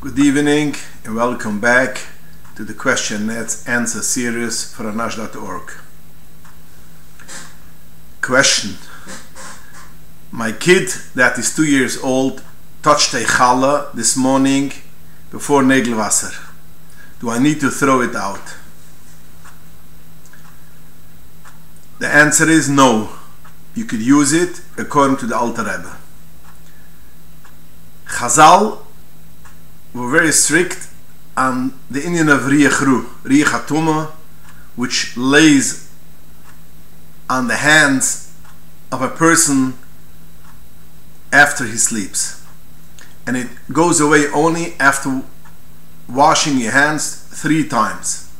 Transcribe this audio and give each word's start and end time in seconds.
Good 0.00 0.20
evening 0.20 0.76
and 1.04 1.16
welcome 1.16 1.58
back 1.58 2.06
to 2.54 2.62
the 2.62 2.72
question 2.72 3.28
and 3.30 3.56
answer 3.66 4.00
series 4.00 4.72
for 4.72 4.84
anash.org. 4.84 5.72
Question. 8.22 8.76
My 10.30 10.52
kid 10.52 10.90
that 11.16 11.36
is 11.36 11.52
two 11.52 11.64
years 11.64 11.98
old 12.00 12.44
touched 12.80 13.12
a 13.14 13.24
challah 13.24 13.92
this 13.92 14.16
morning 14.16 14.70
before 15.32 15.62
Negelwasser. 15.62 16.32
Do 17.18 17.30
I 17.30 17.40
need 17.40 17.58
to 17.58 17.68
throw 17.68 18.00
it 18.00 18.14
out? 18.14 18.54
The 21.98 22.06
answer 22.06 22.48
is 22.48 22.70
no. 22.70 23.18
You 23.74 23.84
could 23.84 24.00
use 24.00 24.32
it 24.32 24.62
according 24.76 25.16
to 25.16 25.26
the 25.26 25.36
Alter 25.36 25.64
Rebbe. 25.64 25.96
Chazal 28.06 28.84
were 29.94 30.10
very 30.10 30.32
strict 30.32 30.88
on 31.36 31.78
the 31.90 32.04
Indian 32.04 32.28
of 32.28 32.40
Riyachru, 32.40 33.04
Riyachatuma, 33.22 34.10
which 34.76 35.16
lays 35.16 35.90
on 37.30 37.48
the 37.48 37.56
hands 37.56 38.34
of 38.90 39.02
a 39.02 39.08
person 39.08 39.74
after 41.32 41.64
he 41.64 41.76
sleeps. 41.76 42.44
And 43.26 43.36
it 43.36 43.48
goes 43.72 44.00
away 44.00 44.26
only 44.28 44.74
after 44.80 45.22
washing 46.08 46.58
your 46.58 46.72
hands 46.72 47.22
three 47.30 47.68
times. 47.68 48.30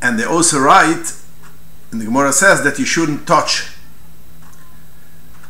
And 0.00 0.18
they 0.18 0.24
also 0.24 0.60
write, 0.60 1.12
and 1.90 2.00
the 2.00 2.04
Gemara 2.04 2.32
says 2.32 2.62
that 2.62 2.78
you 2.78 2.84
shouldn't 2.84 3.26
touch 3.26 3.72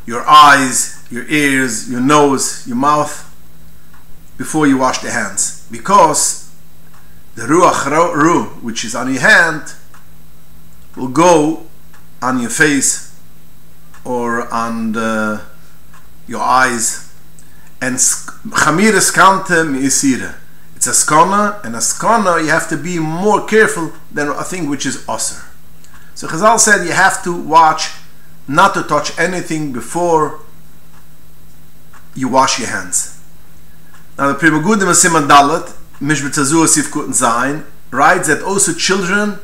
your 0.05 0.23
eyes, 0.27 1.05
your 1.11 1.27
ears, 1.27 1.89
your 1.91 2.01
nose, 2.01 2.65
your 2.65 2.77
mouth 2.77 3.26
before 4.37 4.67
you 4.67 4.77
wash 4.77 4.99
the 4.99 5.11
hands. 5.11 5.67
Because 5.71 6.51
the 7.35 7.43
Ruach 7.43 7.85
Ru, 8.13 8.45
which 8.61 8.85
is 8.85 8.95
on 8.95 9.11
your 9.11 9.21
hand, 9.21 9.73
will 10.95 11.09
go 11.09 11.67
on 12.21 12.39
your 12.39 12.49
face 12.49 13.15
or 14.03 14.51
on 14.53 14.93
the, 14.93 15.41
your 16.27 16.41
eyes. 16.41 17.13
And 17.81 17.95
Chamir 17.95 18.93
Eskante 18.93 19.67
Misira. 19.67 20.35
It's 20.75 20.87
a 20.87 20.91
skona, 20.91 21.63
and 21.65 21.75
a 21.75 21.79
skona 21.79 22.39
you 22.39 22.49
have 22.49 22.69
to 22.69 22.77
be 22.77 22.99
more 22.99 23.45
careful 23.45 23.91
than 24.11 24.29
a 24.29 24.43
thing 24.43 24.69
which 24.69 24.85
is 24.85 24.97
osir. 25.05 25.43
So 26.13 26.27
Chazal 26.27 26.59
said 26.59 26.85
you 26.85 26.93
have 26.93 27.23
to 27.23 27.35
watch 27.35 27.89
not 28.47 28.73
to 28.75 28.83
touch 28.83 29.17
anything 29.19 29.73
before 29.73 30.39
you 32.15 32.27
wash 32.27 32.59
your 32.59 32.69
hands. 32.69 33.16
Now 34.17 34.29
the 34.29 34.33
Pri 34.33 34.49
Megadim 34.49 34.91
Siman 34.93 35.27
Dalet, 35.27 35.71
Mishbetazua 36.01 36.65
Sifkut 36.65 37.13
Zain, 37.13 37.63
writes 37.91 38.27
that 38.27 38.41
also 38.41 38.73
children, 38.73 39.37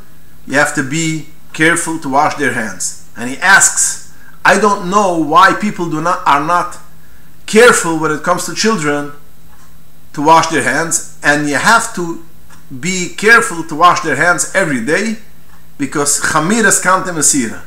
you 0.47 0.55
have 0.55 0.73
to 0.73 0.81
be 0.81 1.27
careful 1.53 1.99
to 1.99 2.09
wash 2.09 2.35
their 2.35 2.53
hands. 2.53 3.07
And 3.15 3.29
he 3.29 3.37
asks, 3.37 4.11
I 4.43 4.59
don't 4.59 4.89
know 4.89 5.17
why 5.19 5.53
people 5.53 5.91
do 5.91 6.01
not 6.01 6.21
are 6.25 6.43
not 6.43 6.79
careful 7.45 7.99
when 7.99 8.11
it 8.11 8.23
comes 8.23 8.45
to 8.47 8.55
children 8.55 9.11
to 10.13 10.21
wash 10.23 10.47
their 10.47 10.63
hands, 10.63 11.19
and 11.23 11.47
you 11.47 11.55
have 11.55 11.93
to 11.95 12.25
be 12.79 13.09
careful 13.15 13.63
to 13.65 13.75
wash 13.75 14.01
their 14.01 14.15
hands 14.15 14.51
every 14.55 14.83
day 14.83 15.17
because 15.77 16.19
chamiras 16.19 16.81
kante 16.81 17.13
mesira. 17.13 17.61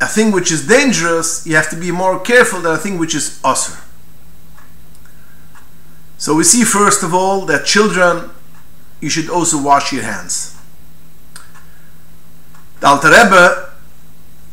A 0.00 0.06
thing 0.06 0.32
which 0.32 0.50
is 0.50 0.66
dangerous, 0.66 1.46
you 1.46 1.54
have 1.54 1.70
to 1.70 1.76
be 1.76 1.92
more 1.92 2.18
careful 2.18 2.60
than 2.60 2.72
a 2.72 2.78
thing 2.78 2.98
which 2.98 3.14
is 3.14 3.40
usr. 3.44 3.87
So 6.18 6.34
we 6.34 6.42
see 6.42 6.64
first 6.64 7.04
of 7.04 7.14
all 7.14 7.46
that 7.46 7.64
children, 7.64 8.30
you 9.00 9.08
should 9.08 9.30
also 9.30 9.62
wash 9.62 9.92
your 9.92 10.02
hands. 10.02 10.56
The 12.80 12.88
Alter 12.88 13.10
Rebbe 13.10 13.70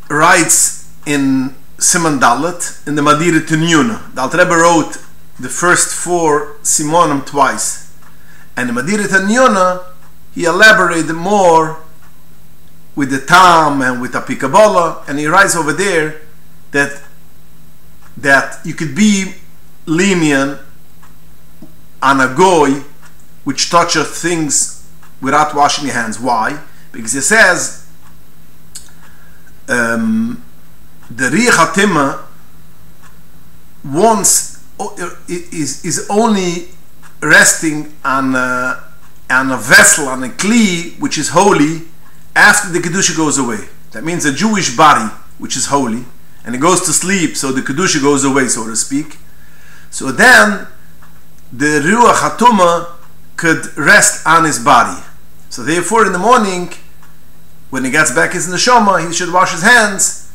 writes 0.08 0.88
in 1.04 1.56
Simon 1.78 2.20
Dalet 2.20 2.86
in 2.86 2.94
the 2.94 3.02
Madira 3.02 3.40
Tunyuna. 3.40 4.14
The 4.14 4.20
Alter 4.20 4.38
Rebbe 4.38 4.54
wrote 4.54 4.98
the 5.40 5.48
first 5.48 5.92
four 5.92 6.54
Simonim 6.62 7.26
twice. 7.26 7.92
And 8.56 8.68
the 8.68 8.72
Madira 8.72 9.06
Tunyuna, 9.06 9.84
he 10.32 10.44
elaborated 10.44 11.16
more 11.16 11.82
with 12.94 13.10
the 13.10 13.20
Tam 13.20 13.82
and 13.82 14.00
with 14.00 14.12
the 14.12 15.04
and 15.08 15.18
he 15.18 15.26
writes 15.26 15.56
over 15.56 15.72
there 15.72 16.22
that 16.70 17.02
that 18.16 18.64
you 18.64 18.72
could 18.72 18.94
be 18.94 19.34
lenient 19.84 20.60
on 22.06 22.20
a 22.20 22.32
goy 22.32 22.70
which 23.42 23.68
touches 23.68 24.06
things 24.22 24.88
without 25.20 25.56
washing 25.56 25.86
your 25.86 25.94
hands. 25.94 26.20
Why? 26.20 26.62
Because 26.92 27.16
it 27.16 27.22
says 27.22 27.84
um, 29.68 30.40
the 31.10 31.28
Richatima 31.30 32.22
once 33.84 34.62
is 35.28 35.84
is 35.84 36.06
only 36.08 36.68
resting 37.20 37.92
on 38.04 38.36
a, 38.36 38.84
on 39.28 39.50
a 39.50 39.56
vessel 39.56 40.06
on 40.06 40.22
a 40.22 40.28
kli 40.28 40.98
which 41.00 41.18
is 41.18 41.30
holy 41.30 41.82
after 42.36 42.70
the 42.70 42.78
kedusha 42.78 43.16
goes 43.16 43.36
away. 43.38 43.68
That 43.92 44.04
means 44.04 44.24
a 44.26 44.32
Jewish 44.32 44.76
body 44.76 45.12
which 45.38 45.56
is 45.56 45.66
holy 45.66 46.04
and 46.44 46.54
it 46.54 46.58
goes 46.58 46.82
to 46.82 46.92
sleep, 46.92 47.36
so 47.36 47.50
the 47.50 47.62
kedusha 47.62 48.00
goes 48.00 48.22
away, 48.22 48.46
so 48.46 48.66
to 48.68 48.76
speak. 48.76 49.18
So 49.90 50.12
then 50.12 50.68
the 51.52 51.80
ruach 51.80 52.14
hatuma 52.14 52.92
could 53.36 53.76
rest 53.76 54.26
on 54.26 54.44
his 54.44 54.58
body. 54.58 55.02
So 55.50 55.62
therefore, 55.62 56.06
in 56.06 56.12
the 56.12 56.18
morning, 56.18 56.72
when 57.70 57.84
he 57.84 57.90
gets 57.90 58.14
back 58.14 58.32
his 58.32 58.48
neshama, 58.48 59.06
he 59.06 59.12
should 59.12 59.32
wash 59.32 59.52
his 59.52 59.62
hands 59.62 60.32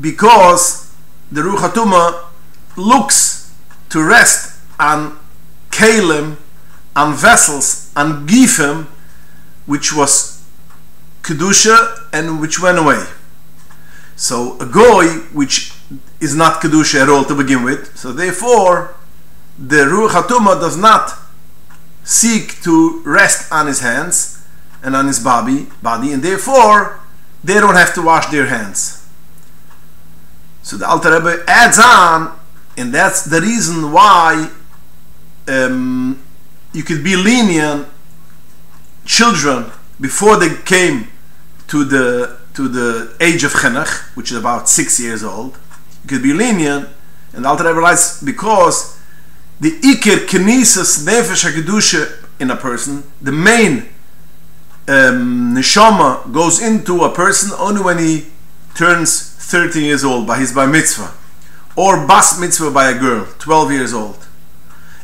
because 0.00 0.94
the 1.30 1.40
ruach 1.40 1.68
hatuma 1.68 2.24
looks 2.76 3.52
to 3.90 4.02
rest 4.02 4.60
on 4.78 5.18
kalim, 5.70 6.36
on 6.96 7.14
vessels, 7.14 7.92
on 7.96 8.26
gifim, 8.26 8.86
which 9.66 9.92
was 9.92 10.44
kedusha 11.22 12.08
and 12.12 12.40
which 12.40 12.60
went 12.60 12.78
away. 12.78 13.04
So 14.16 14.58
a 14.60 14.66
goy, 14.66 15.06
which 15.32 15.72
is 16.20 16.34
not 16.34 16.60
kedusha 16.60 17.02
at 17.02 17.08
all 17.08 17.24
to 17.24 17.34
begin 17.34 17.64
with, 17.64 17.96
so 17.96 18.12
therefore 18.12 18.94
the 19.58 19.76
ruach 19.76 20.10
hatuma 20.10 20.60
does 20.60 20.76
not 20.76 21.12
seek 22.02 22.60
to 22.62 23.02
rest 23.04 23.50
on 23.52 23.66
his 23.66 23.80
hands 23.80 24.46
and 24.82 24.94
on 24.94 25.06
his 25.06 25.18
body, 25.18 25.68
body, 25.82 26.12
and 26.12 26.22
therefore 26.22 27.00
they 27.42 27.54
don't 27.54 27.74
have 27.74 27.94
to 27.94 28.02
wash 28.02 28.26
their 28.26 28.46
hands. 28.46 29.06
So 30.62 30.76
the 30.76 30.88
Alter 30.88 31.12
Rebbe 31.12 31.44
adds 31.46 31.78
on, 31.78 32.38
and 32.76 32.92
that's 32.92 33.24
the 33.24 33.40
reason 33.40 33.92
why 33.92 34.50
um, 35.46 36.22
you 36.72 36.82
could 36.82 37.04
be 37.04 37.16
lenient 37.16 37.86
children 39.04 39.70
before 40.00 40.36
they 40.36 40.54
came 40.62 41.08
to 41.68 41.84
the 41.84 42.38
to 42.54 42.68
the 42.68 43.14
age 43.20 43.44
of 43.44 43.52
chinuch, 43.52 44.14
which 44.16 44.30
is 44.30 44.38
about 44.38 44.68
six 44.68 45.00
years 45.00 45.22
old. 45.24 45.58
You 46.02 46.08
could 46.08 46.22
be 46.22 46.32
lenient, 46.32 46.88
and 47.32 47.44
the 47.44 47.48
Alter 47.48 47.64
Rebbe 47.64 47.80
writes 47.80 48.22
because 48.22 48.93
the 49.64 49.70
ikir 49.80 50.26
kinesis 50.26 51.06
nefesh 51.06 51.50
kedusha 51.50 52.22
in 52.38 52.50
a 52.50 52.56
person, 52.56 53.02
the 53.22 53.32
main 53.32 53.88
um, 54.86 55.54
neshama 55.56 56.30
goes 56.30 56.60
into 56.60 57.02
a 57.02 57.10
person 57.10 57.50
only 57.58 57.80
when 57.80 57.98
he 57.98 58.26
turns 58.74 59.30
13 59.38 59.82
years 59.82 60.04
old 60.04 60.26
by 60.26 60.38
his 60.38 60.52
bar 60.52 60.66
mitzvah, 60.66 61.10
or 61.76 62.06
bas 62.06 62.38
mitzvah 62.38 62.70
by 62.72 62.90
a 62.90 62.98
girl, 62.98 63.26
12 63.38 63.72
years 63.72 63.94
old, 63.94 64.26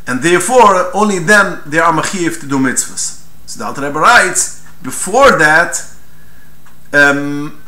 and 0.06 0.20
therefore 0.20 0.94
only 0.94 1.18
then 1.20 1.62
they 1.64 1.78
are 1.78 1.94
machiv 1.94 2.38
to 2.40 2.46
do 2.46 2.58
mitzvahs. 2.58 3.24
So 3.46 3.60
the 3.60 3.64
Alter 3.64 3.80
Rebbe 3.80 3.98
writes 3.98 4.62
before 4.82 5.38
that. 5.38 5.82
Um, 6.92 7.62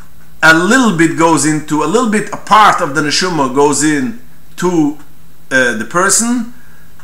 a 0.45 0.53
little 0.53 0.97
bit 0.97 1.17
goes 1.17 1.45
into 1.45 1.83
a 1.83 1.87
little 1.87 2.09
bit 2.09 2.27
a 2.33 2.37
part 2.37 2.81
of 2.81 2.95
the 2.95 3.01
neshama 3.01 3.55
goes 3.55 3.81
in 3.81 4.21
to 4.57 4.97
uh, 5.49 5.77
the 5.77 5.85
person 5.85 6.52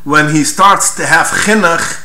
when 0.10 0.34
he 0.34 0.44
starts 0.44 0.96
to 0.96 1.06
have 1.06 1.28
chinuch 1.28 2.04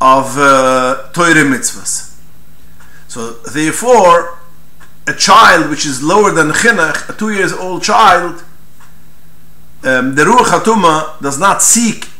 of 0.00 0.38
uh, 0.38 1.10
Torah 1.12 1.44
mitzvahs. 1.44 2.16
So 3.08 3.32
therefore, 3.32 4.38
a 5.08 5.12
child 5.12 5.70
which 5.70 5.86
is 5.86 6.04
lower 6.04 6.30
than 6.30 6.50
chinuch, 6.50 7.08
a 7.08 7.12
two 7.18 7.32
years 7.32 7.52
old 7.52 7.82
child, 7.82 8.44
um, 9.82 10.14
the 10.14 10.22
ruach 10.22 10.50
hatuma 10.54 11.20
does 11.20 11.36
not 11.36 11.62
seek 11.62 12.10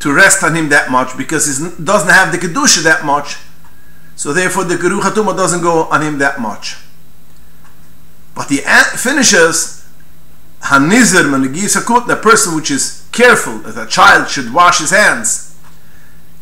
to 0.00 0.12
rest 0.12 0.42
on 0.42 0.56
him 0.56 0.70
that 0.70 0.90
much 0.90 1.16
because 1.16 1.46
he 1.46 1.84
doesn't 1.84 2.10
have 2.10 2.32
the 2.32 2.38
kedusha 2.38 2.82
that 2.82 3.04
much. 3.04 3.36
So 4.16 4.32
therefore, 4.32 4.64
the 4.64 4.74
ruach 4.74 5.02
hatuma 5.02 5.36
doesn't 5.36 5.62
go 5.62 5.84
on 5.84 6.02
him 6.02 6.18
that 6.18 6.40
much. 6.40 6.78
But 8.34 8.50
he 8.50 8.56
finishes 8.96 9.86
hanizir 10.62 11.30
menegis 11.30 11.80
hakut, 11.80 12.08
the 12.08 12.16
person 12.16 12.56
which 12.56 12.72
is 12.72 12.97
careful 13.18 13.58
that 13.58 13.76
a 13.76 13.90
child 13.90 14.28
should 14.28 14.54
wash 14.54 14.78
his 14.78 14.90
hands 14.90 15.56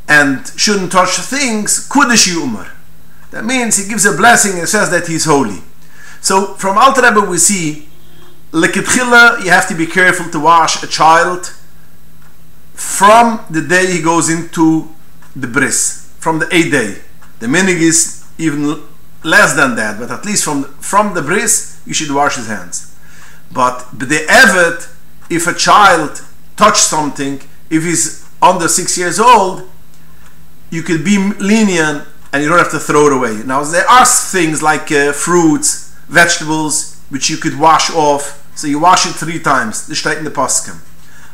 and 0.06 0.46
shouldn't 0.56 0.92
touch 0.92 1.16
things, 1.16 1.88
Kudish 1.88 2.28
Umar. 2.36 2.70
That 3.30 3.44
means 3.44 3.78
he 3.78 3.88
gives 3.88 4.04
a 4.04 4.16
blessing 4.16 4.58
and 4.58 4.68
says 4.68 4.90
that 4.90 5.06
he's 5.06 5.24
holy. 5.24 5.62
So 6.20 6.54
from 6.54 6.76
Alter 6.76 7.02
Rebbe 7.02 7.22
we 7.22 7.38
see, 7.38 7.88
Lekitchila, 8.52 9.42
you 9.44 9.50
have 9.50 9.66
to 9.68 9.74
be 9.74 9.86
careful 9.86 10.30
to 10.30 10.38
wash 10.38 10.82
a 10.82 10.86
child 10.86 11.52
from 12.74 13.40
the 13.50 13.62
day 13.62 13.90
he 13.90 14.02
goes 14.02 14.28
into 14.28 14.88
the 15.34 15.46
bris, 15.46 16.12
from 16.18 16.38
the 16.38 16.48
eighth 16.54 16.72
day. 16.72 16.98
The 17.40 17.46
minig 17.46 17.80
is 17.80 18.24
even 18.38 18.82
less 19.24 19.54
than 19.54 19.76
that, 19.76 19.98
but 19.98 20.10
at 20.10 20.24
least 20.24 20.44
from 20.44 20.64
from 20.80 21.14
the 21.14 21.22
bris, 21.22 21.80
you 21.86 21.94
should 21.94 22.10
wash 22.10 22.36
his 22.36 22.48
hands. 22.48 22.94
But 23.50 23.86
the 23.92 24.24
evet, 24.28 24.88
if 25.30 25.46
a 25.46 25.54
child 25.54 26.22
touch 26.56 26.78
something, 26.78 27.40
if 27.70 27.84
he's 27.84 28.28
under 28.42 28.68
six 28.68 28.96
years 28.98 29.18
old, 29.18 29.68
you 30.70 30.82
could 30.82 31.04
be 31.04 31.18
lenient 31.38 32.06
and 32.32 32.42
you 32.42 32.48
don't 32.48 32.58
have 32.58 32.70
to 32.70 32.78
throw 32.78 33.06
it 33.06 33.12
away. 33.12 33.42
Now 33.44 33.62
there 33.62 33.88
are 33.88 34.04
things 34.04 34.62
like 34.62 34.90
uh, 34.90 35.12
fruits, 35.12 35.94
vegetables, 36.08 37.00
which 37.08 37.30
you 37.30 37.36
could 37.36 37.58
wash 37.58 37.90
off. 37.90 38.42
So 38.56 38.66
you 38.66 38.78
wash 38.78 39.06
it 39.06 39.12
three 39.12 39.38
times. 39.38 39.86
This 39.86 40.00
steht 40.00 40.18
in 40.18 40.24
the 40.24 40.30
poskim. 40.30 40.80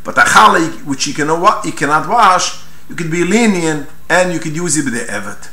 But 0.05 0.19
a 0.19 0.23
chalik, 0.23 0.85
which 0.85 1.07
you 1.07 1.15
cannot, 1.15 1.65
you 1.65 1.73
cannot 1.73 2.09
wash, 2.09 2.63
you 2.89 2.97
could 2.97 3.11
be 3.11 3.25
lenient 3.25 3.89
and 4.09 4.33
you 4.33 4.41
could 4.41 4.55
use 4.55 4.77
it 4.77 4.85
with 4.85 4.95
the 4.95 5.11
evet. 5.11 5.51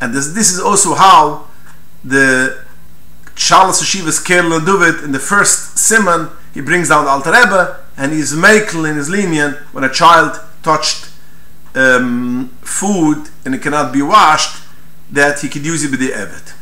And 0.00 0.14
this, 0.14 0.32
this 0.32 0.52
is 0.52 0.60
also 0.60 0.94
how 0.94 1.48
the 2.04 2.64
Charles 3.34 3.82
Yeshivas 3.82 4.24
Kerl 4.24 4.60
Duvet 4.60 5.02
in 5.02 5.12
the 5.12 5.18
first 5.18 5.78
simon 5.78 6.30
he 6.52 6.60
brings 6.60 6.88
down 6.88 7.04
the 7.04 7.10
Alter 7.10 7.32
Rebbe 7.32 7.80
and 8.00 8.12
he's 8.12 8.32
makel 8.32 8.88
and 8.88 8.96
his 8.96 9.10
lenient 9.10 9.56
when 9.74 9.84
a 9.84 9.92
child 9.92 10.40
touched 10.62 11.10
um, 11.74 12.48
food 12.62 13.28
and 13.44 13.54
it 13.54 13.60
cannot 13.60 13.92
be 13.92 14.00
washed 14.00 14.56
that 15.10 15.40
he 15.40 15.48
could 15.50 15.66
use 15.66 15.84
it 15.84 15.90
with 15.90 16.00
the 16.00 16.08
Evet. 16.08 16.54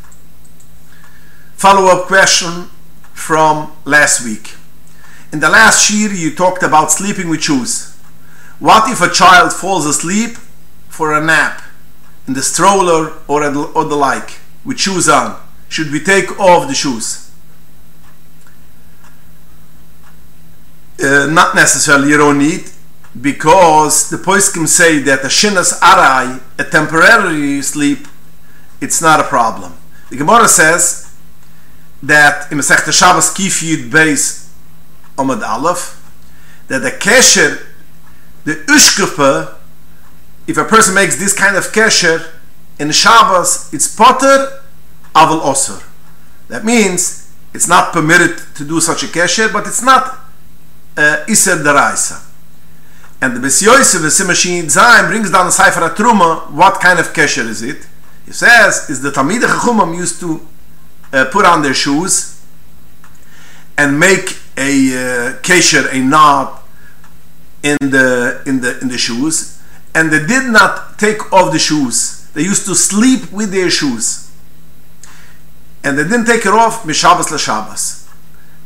Follow 1.54 1.86
up 1.92 2.06
question 2.06 2.64
from 3.12 3.70
last 3.84 4.24
week. 4.24 4.54
In 5.32 5.38
the 5.38 5.48
last 5.48 5.84
shir, 5.84 6.12
you 6.12 6.34
talked 6.34 6.64
about 6.64 6.90
sleeping 6.90 7.28
with 7.28 7.42
shoes. 7.42 7.96
What 8.58 8.90
if 8.90 9.00
a 9.00 9.08
child 9.12 9.52
falls 9.52 9.86
asleep 9.86 10.36
for 10.88 11.14
a 11.14 11.24
nap 11.24 11.62
in 12.26 12.34
the 12.34 12.42
stroller 12.42 13.12
or, 13.28 13.44
or 13.44 13.84
the 13.84 13.96
like 13.96 14.40
with 14.64 14.80
shoes 14.80 15.08
on? 15.08 15.40
Should 15.68 15.92
we 15.92 16.00
take 16.00 16.40
off 16.40 16.66
the 16.66 16.74
shoes? 16.74 17.27
Uh, 21.00 21.26
not 21.30 21.54
necessarily, 21.54 22.10
you 22.10 22.16
don't 22.16 22.38
need, 22.38 22.64
because 23.20 24.10
the 24.10 24.16
poiskim 24.16 24.66
say 24.66 24.98
that 24.98 25.20
a 25.20 25.28
shinas 25.28 25.78
arai, 25.80 26.40
a 26.58 26.64
temporary 26.64 27.62
sleep, 27.62 28.08
it's 28.80 29.00
not 29.00 29.20
a 29.20 29.24
problem. 29.24 29.74
The 30.10 30.16
Gemara 30.16 30.48
says 30.48 31.14
that 32.02 32.50
in 32.50 32.58
Masech 32.58 32.90
Shabbos 32.92 33.30
Kif 33.34 33.62
Yud 33.62 33.90
Beis 33.90 34.50
Omad 35.16 35.42
Aleph, 35.42 35.94
that 36.68 36.80
the 36.80 36.90
kesher, 36.90 37.64
the 38.44 38.54
ushkufa, 38.54 39.56
if 40.46 40.56
a 40.56 40.64
person 40.64 40.94
makes 40.94 41.16
this 41.16 41.36
kind 41.36 41.56
of 41.56 41.64
kesher 41.72 42.28
in 42.78 42.90
Shabbos, 42.90 43.72
it's 43.72 43.94
potter 43.94 44.62
aval 45.14 45.42
osur. 45.42 45.84
That 46.48 46.64
means 46.64 47.32
it's 47.52 47.68
not 47.68 47.92
permitted 47.92 48.38
to 48.56 48.64
do 48.64 48.80
such 48.80 49.02
a 49.02 49.06
kesher, 49.06 49.52
but 49.52 49.66
it's 49.66 49.82
not 49.82 50.27
uh, 50.98 51.24
iser 51.28 51.62
daraisa. 51.62 52.24
And 53.20 53.34
the 53.34 53.40
Bes 53.40 53.62
Yosef, 53.62 54.02
Zayin, 54.02 55.08
brings 55.08 55.30
down 55.30 55.46
the 55.46 55.52
Sefer 55.52 55.80
Truma. 55.90 56.50
What 56.52 56.80
kind 56.80 56.98
of 56.98 57.12
kesher 57.12 57.46
is 57.46 57.62
it? 57.62 57.86
He 58.26 58.32
says, 58.32 58.90
is 58.90 59.00
the 59.00 59.10
Talmid 59.10 59.40
Chachumam 59.40 59.96
used 59.96 60.20
to 60.20 60.46
uh, 61.12 61.24
put 61.32 61.44
on 61.44 61.62
their 61.62 61.74
shoes 61.74 62.40
and 63.76 63.98
make 63.98 64.36
a 64.56 64.70
uh, 64.90 65.32
kesher, 65.40 65.92
a 65.92 66.00
knot 66.00 66.62
in 67.62 67.76
the 67.80 68.42
in 68.46 68.60
the 68.60 68.78
in 68.80 68.88
the 68.88 68.98
shoes, 68.98 69.60
and 69.94 70.12
they 70.12 70.24
did 70.24 70.50
not 70.50 70.98
take 70.98 71.32
off 71.32 71.52
the 71.52 71.58
shoes. 71.58 72.28
They 72.34 72.42
used 72.42 72.66
to 72.66 72.74
sleep 72.74 73.32
with 73.32 73.50
their 73.50 73.70
shoes, 73.70 74.30
and 75.82 75.98
they 75.98 76.04
didn't 76.04 76.26
take 76.26 76.44
it 76.44 76.52
off 76.52 76.84
mishabas 76.84 77.30
l'shabas. 77.30 77.97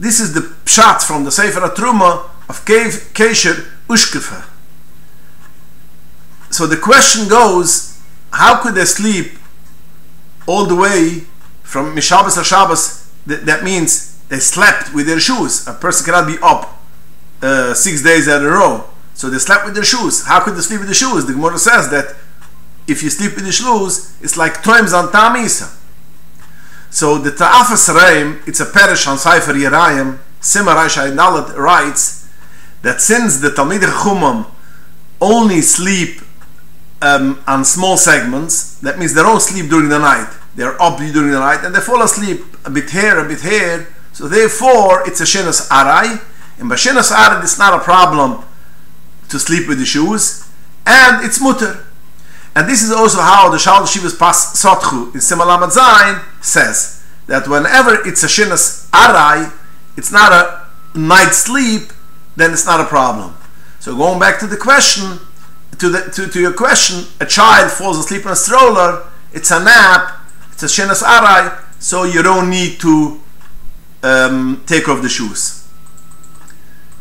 This 0.03 0.19
is 0.19 0.35
the 0.35 0.41
pshat 0.41 1.05
from 1.05 1.23
the 1.23 1.31
Sefer 1.31 1.61
Truma 1.61 2.29
of 2.49 2.65
kesher 2.65 3.69
ushkefa. 3.87 4.45
So 6.51 6.67
the 6.67 6.77
question 6.77 7.29
goes, 7.29 8.03
how 8.33 8.61
could 8.61 8.75
they 8.75 8.85
sleep 8.85 9.39
all 10.49 10.67
the 10.67 10.75
way 10.75 11.21
from 11.63 11.95
Mishabas 11.95 12.35
to 12.37 12.43
Shabbos? 12.43 13.13
That, 13.27 13.47
that 13.47 13.63
means 13.63 14.19
they 14.25 14.41
slept 14.41 14.93
with 14.93 15.07
their 15.07 15.21
shoes. 15.21 15.69
A 15.69 15.73
person 15.73 16.05
cannot 16.05 16.27
be 16.27 16.37
up 16.43 16.83
uh, 17.41 17.73
six 17.73 18.03
days 18.03 18.27
in 18.27 18.43
a 18.43 18.49
row. 18.49 18.87
So 19.15 19.31
they 19.31 19.39
slept 19.39 19.67
with 19.67 19.77
their 19.77 19.85
shoes. 19.85 20.27
How 20.27 20.41
could 20.41 20.57
they 20.57 20.63
sleep 20.63 20.81
with 20.81 20.89
the 20.89 20.97
shoes? 20.97 21.27
The 21.27 21.35
Gemara 21.35 21.59
says 21.61 21.91
that 21.91 22.17
if 22.89 23.05
you 23.05 23.09
sleep 23.09 23.37
with 23.37 23.45
the 23.45 23.53
shoes, 23.53 24.17
it's 24.21 24.37
like 24.37 24.65
times 24.65 24.93
on 24.93 25.13
Tamisa. 25.13 25.79
So 26.93 27.17
the 27.17 27.31
Ta'afas 27.31 27.89
Reim, 27.89 28.43
it's 28.47 28.61
a 28.61 28.67
parish 28.67 29.07
on 29.07 29.17
Sefer 29.17 29.55
Yerayim, 29.55 30.19
Simar 30.41 30.75
Nalat 30.75 31.57
writes 31.57 32.29
that 32.83 33.01
since 33.01 33.39
the 33.39 33.49
Talmid 33.49 33.81
Chumam 33.81 34.47
only 35.19 35.63
sleep 35.63 36.21
um, 37.01 37.43
on 37.47 37.65
small 37.65 37.97
segments, 37.97 38.79
that 38.81 38.99
means 38.99 39.15
they 39.15 39.23
don't 39.23 39.41
sleep 39.41 39.71
during 39.71 39.89
the 39.89 39.99
night. 39.99 40.31
They're 40.55 40.81
up 40.81 40.99
during 40.99 41.31
the 41.31 41.41
night 41.41 41.65
and 41.65 41.75
they 41.75 41.81
fall 41.81 42.03
asleep 42.03 42.45
a 42.67 42.71
bit 42.71 42.91
here, 42.91 43.19
a 43.19 43.27
bit 43.27 43.41
here. 43.41 43.89
So 44.13 44.29
therefore, 44.29 45.09
it's 45.09 45.21
a 45.23 45.25
shenas 45.25 45.69
arai. 45.69 46.23
And 46.59 46.69
by 46.69 46.75
shenas 46.75 47.11
arai, 47.11 47.43
it's 47.43 47.59
not 47.59 47.73
a 47.73 47.83
problem 47.83 48.45
to 49.31 49.39
sleep 49.39 49.67
with 49.67 49.79
the 49.79 49.87
shoes, 49.87 50.47
and 50.85 51.25
it's 51.25 51.41
mutter. 51.41 51.87
And 52.55 52.69
this 52.69 52.83
is 52.83 52.93
also 52.93 53.21
how 53.21 53.51
the 53.51 53.59
Shal 53.59 53.83
Shivas 53.83 54.19
Pas 54.19 54.53
Sotchu 54.63 55.15
in 55.15 55.21
Simalam 55.21 55.71
Zayin 55.71 56.23
says 56.43 57.03
that 57.27 57.49
whenever 57.49 58.07
it's 58.07 58.23
a 58.23 58.27
shenas 58.27 58.91
arai, 58.91 59.53
it's 59.97 60.13
not 60.13 60.33
a 60.33 60.99
night 60.99 61.33
sleep, 61.33 61.93
then 62.37 62.53
it's 62.53 62.67
not 62.67 62.81
a 62.81 62.85
problem. 62.85 63.35
So 63.81 63.97
going 63.97 64.21
back 64.21 64.39
to 64.41 64.47
the 64.47 64.57
question, 64.57 65.19
to, 65.79 65.89
the, 65.89 66.11
to, 66.15 66.29
to 66.29 66.41
your 66.41 66.53
question, 66.53 67.07
a 67.21 67.27
child 67.27 67.71
falls 67.73 67.99
asleep 67.99 68.23
in 68.23 68.33
a 68.33 68.37
stroller, 68.37 69.07
it's 69.33 69.51
a 69.51 69.65
nap, 69.65 70.21
it's 70.53 70.63
a 70.63 70.67
shenas 70.67 71.03
arai, 71.03 71.59
so 71.79 72.05
you 72.05 72.23
don't 72.23 72.51
need 72.51 72.79
to 72.81 73.21
um, 74.03 74.63
take 74.67 74.89
off 74.89 75.01
the 75.01 75.09
shoes. 75.09 75.67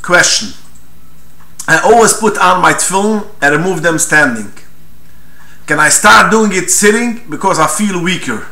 Question. 0.01 0.50
I 1.67 1.79
always 1.79 2.13
put 2.13 2.38
on 2.38 2.62
my 2.62 2.74
tefillin 2.74 3.27
and 3.41 3.55
remove 3.55 3.84
them 3.84 4.00
standing. 4.00 4.51
Can 5.72 5.80
I 5.80 5.88
start 5.88 6.30
doing 6.30 6.51
it 6.51 6.70
sitting 6.70 7.22
because 7.30 7.58
I 7.58 7.66
feel 7.66 8.04
weaker? 8.04 8.46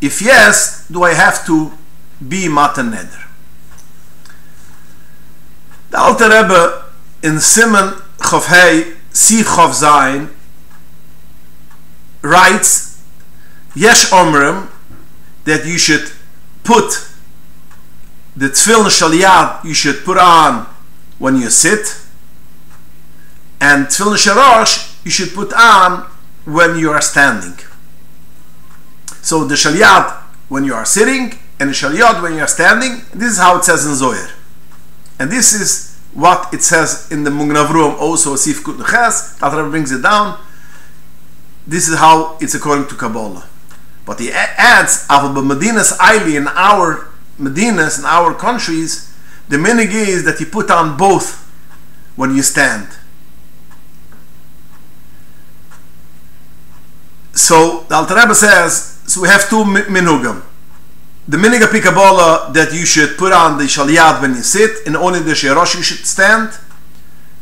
If 0.00 0.20
yes, 0.20 0.88
do 0.88 1.04
I 1.04 1.14
have 1.14 1.46
to 1.46 1.70
be 2.18 2.48
matan 2.48 2.90
neder? 2.90 3.28
The 5.90 5.98
Alter 6.00 6.24
Rebbe 6.24 6.86
in 7.22 7.38
Simon 7.38 7.94
Chof 8.18 8.46
Hey 8.48 8.94
Sif 9.12 9.46
Chof 9.46 9.80
Zayin 9.80 10.30
writes 12.20 13.00
Yesh 13.76 14.10
Omrim 14.10 14.70
that 15.44 15.64
you 15.64 15.78
should 15.78 16.10
put 16.64 17.12
the 18.34 18.46
tefillin 18.48 18.90
shaliyad 18.90 19.62
you 19.62 19.72
should 19.72 20.04
put 20.04 20.18
on 20.18 20.66
when 21.20 21.36
you 21.36 21.48
sit 21.48 22.02
and 23.60 23.86
tefillin 23.86 24.16
sharash 24.18 24.91
you 25.04 25.10
should 25.10 25.32
put 25.34 25.52
on 25.52 26.08
when 26.44 26.76
you 26.76 26.90
are 26.90 27.00
standing 27.00 27.58
so 29.20 29.44
the 29.44 29.54
shaliyad 29.54 30.20
when 30.48 30.64
you 30.64 30.74
are 30.74 30.84
sitting 30.84 31.38
and 31.58 31.70
the 31.70 31.74
shaliyad 31.74 32.22
when 32.22 32.34
you 32.34 32.40
are 32.40 32.48
standing 32.48 33.02
this 33.14 33.32
is 33.32 33.38
how 33.38 33.56
it 33.56 33.64
says 33.64 33.86
in 33.86 33.94
Zohar 33.94 34.30
and 35.18 35.30
this 35.30 35.52
is 35.52 35.92
what 36.14 36.52
it 36.52 36.62
says 36.62 37.10
in 37.10 37.24
the 37.24 37.30
Mugnavruam 37.30 37.98
also 37.98 38.36
Sif 38.36 38.62
Kut 38.62 38.84
Ches, 38.86 39.36
that 39.38 39.70
brings 39.70 39.92
it 39.92 40.02
down. 40.02 40.38
This 41.66 41.88
is 41.88 41.98
how 41.98 42.36
it's 42.40 42.54
according 42.54 42.88
to 42.88 42.94
Kabbalah. 42.94 43.46
But 44.04 44.20
he 44.20 44.32
adds, 44.32 45.06
Avol 45.08 45.46
Medina's 45.46 45.92
Aili 45.98 46.36
in 46.36 46.48
our 46.48 47.08
Medinas, 47.38 47.98
in 47.98 48.04
our 48.04 48.34
countries, 48.34 49.14
the 49.48 49.56
minig 49.56 49.92
is 49.92 50.24
that 50.24 50.40
you 50.40 50.46
put 50.46 50.70
on 50.70 50.96
both 50.96 51.48
when 52.16 52.34
you 52.34 52.42
stand. 52.42 52.88
So 57.32 57.84
the 57.88 57.96
Alter 57.96 58.14
Rebbe 58.14 58.34
says, 58.34 59.00
so 59.06 59.22
we 59.22 59.28
have 59.28 59.48
two 59.48 59.64
minugam 59.64 60.42
the 61.28 61.36
miniga 61.36 61.66
pikabola 61.66 62.52
that 62.52 62.72
you 62.72 62.84
should 62.84 63.16
put 63.16 63.32
on 63.32 63.56
the 63.56 63.64
shaliyad 63.64 64.20
when 64.20 64.34
you 64.34 64.42
sit, 64.42 64.86
and 64.86 64.96
only 64.96 65.20
the 65.20 65.32
sherosh 65.32 65.76
you 65.76 65.82
should 65.82 66.04
stand. 66.04 66.50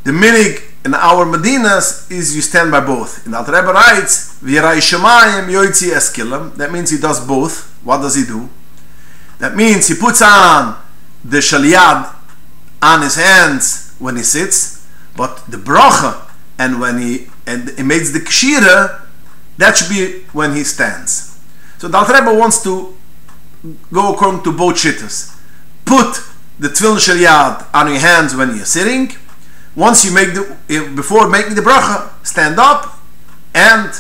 The 0.05 0.13
minig 0.13 0.63
in 0.85 0.95
our 0.95 1.25
Medinas 1.25 2.11
is 2.11 2.37
you 2.37 2.43
stand 2.43 2.71
by 2.71 2.81
both. 2.81 3.25
In 3.25 3.33
the 3.33 3.39
Alter 3.39 3.53
Rebbe 3.53 3.73
writes, 3.73 4.39
V'yirai 4.43 4.81
shemayim 4.81 5.49
yoitzi 5.49 5.93
eskilam. 5.93 6.55
That 6.57 6.73
means 6.73 6.91
he 6.91 6.99
does 6.99 7.27
both. 7.27 7.75
What 7.83 7.99
does 7.99 8.17
he 8.17 8.25
do? 8.25 8.51
That 9.39 9.57
means 9.57 9.89
he 9.89 9.95
puts 9.95 10.21
on 10.21 10.77
the 11.25 11.39
shaliyad 11.39 12.15
on 12.83 13.03
his 13.03 13.17
hands 13.17 13.95
when 13.99 14.17
he 14.17 14.23
sits, 14.23 14.87
but 15.17 15.43
the 15.49 15.57
bracha 15.57 16.31
and 16.59 16.81
when 16.81 16.99
he 16.99 17.29
and 17.47 17.71
he 17.71 17.83
makes 17.83 18.13
the 18.13 18.21
kshira, 18.21 19.00
that 19.61 19.77
should 19.77 19.89
be 19.89 20.25
when 20.33 20.55
he 20.55 20.65
stands. 20.65 21.39
So 21.79 21.89
the 21.89 21.97
Alter 21.97 22.15
Rebbe 22.15 22.35
wants 22.35 22.63
to 22.65 22.95
go 23.93 24.13
according 24.13 24.43
to 24.45 24.53
both 24.53 24.77
shittas. 24.77 25.37
Put 25.85 26.21
the 26.59 26.69
tefillin 26.69 26.99
shaliyad 26.99 27.67
on 27.73 27.89
your 27.89 28.01
hands 28.01 28.35
when 28.35 28.55
you're 28.57 28.65
sitting, 28.65 29.13
once 29.75 30.05
you 30.05 30.13
make 30.13 30.35
the 30.35 30.57
eh, 30.69 30.89
before 30.95 31.29
making 31.29 31.55
the 31.55 31.63
bracha 31.63 32.11
stand 32.25 32.59
up 32.59 32.99
and 33.55 33.93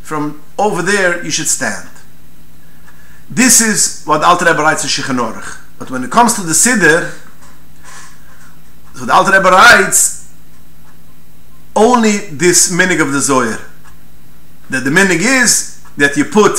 from 0.00 0.42
over 0.58 0.82
there 0.82 1.22
you 1.24 1.30
should 1.30 1.48
stand 1.48 1.88
this 3.28 3.60
is 3.60 4.04
what 4.04 4.22
Alter 4.22 4.44
Rebbe 4.44 4.58
writes 4.58 4.84
in 4.84 4.88
Shulchan 4.88 5.60
but 5.78 5.90
when 5.90 6.04
it 6.04 6.10
comes 6.10 6.34
to 6.34 6.42
the 6.42 6.52
Siddur 6.52 7.12
so 8.94 9.04
the 9.04 9.12
Alter 9.12 9.32
Rebbe 9.32 9.50
writes 9.50 10.32
only 11.74 12.18
this 12.30 12.72
minig 12.72 13.00
of 13.02 13.12
the 13.12 13.20
Zohar 13.20 13.58
that 14.70 14.84
the 14.84 14.90
minig 14.90 15.20
is 15.20 15.82
that 15.96 16.16
you 16.16 16.24
put 16.24 16.56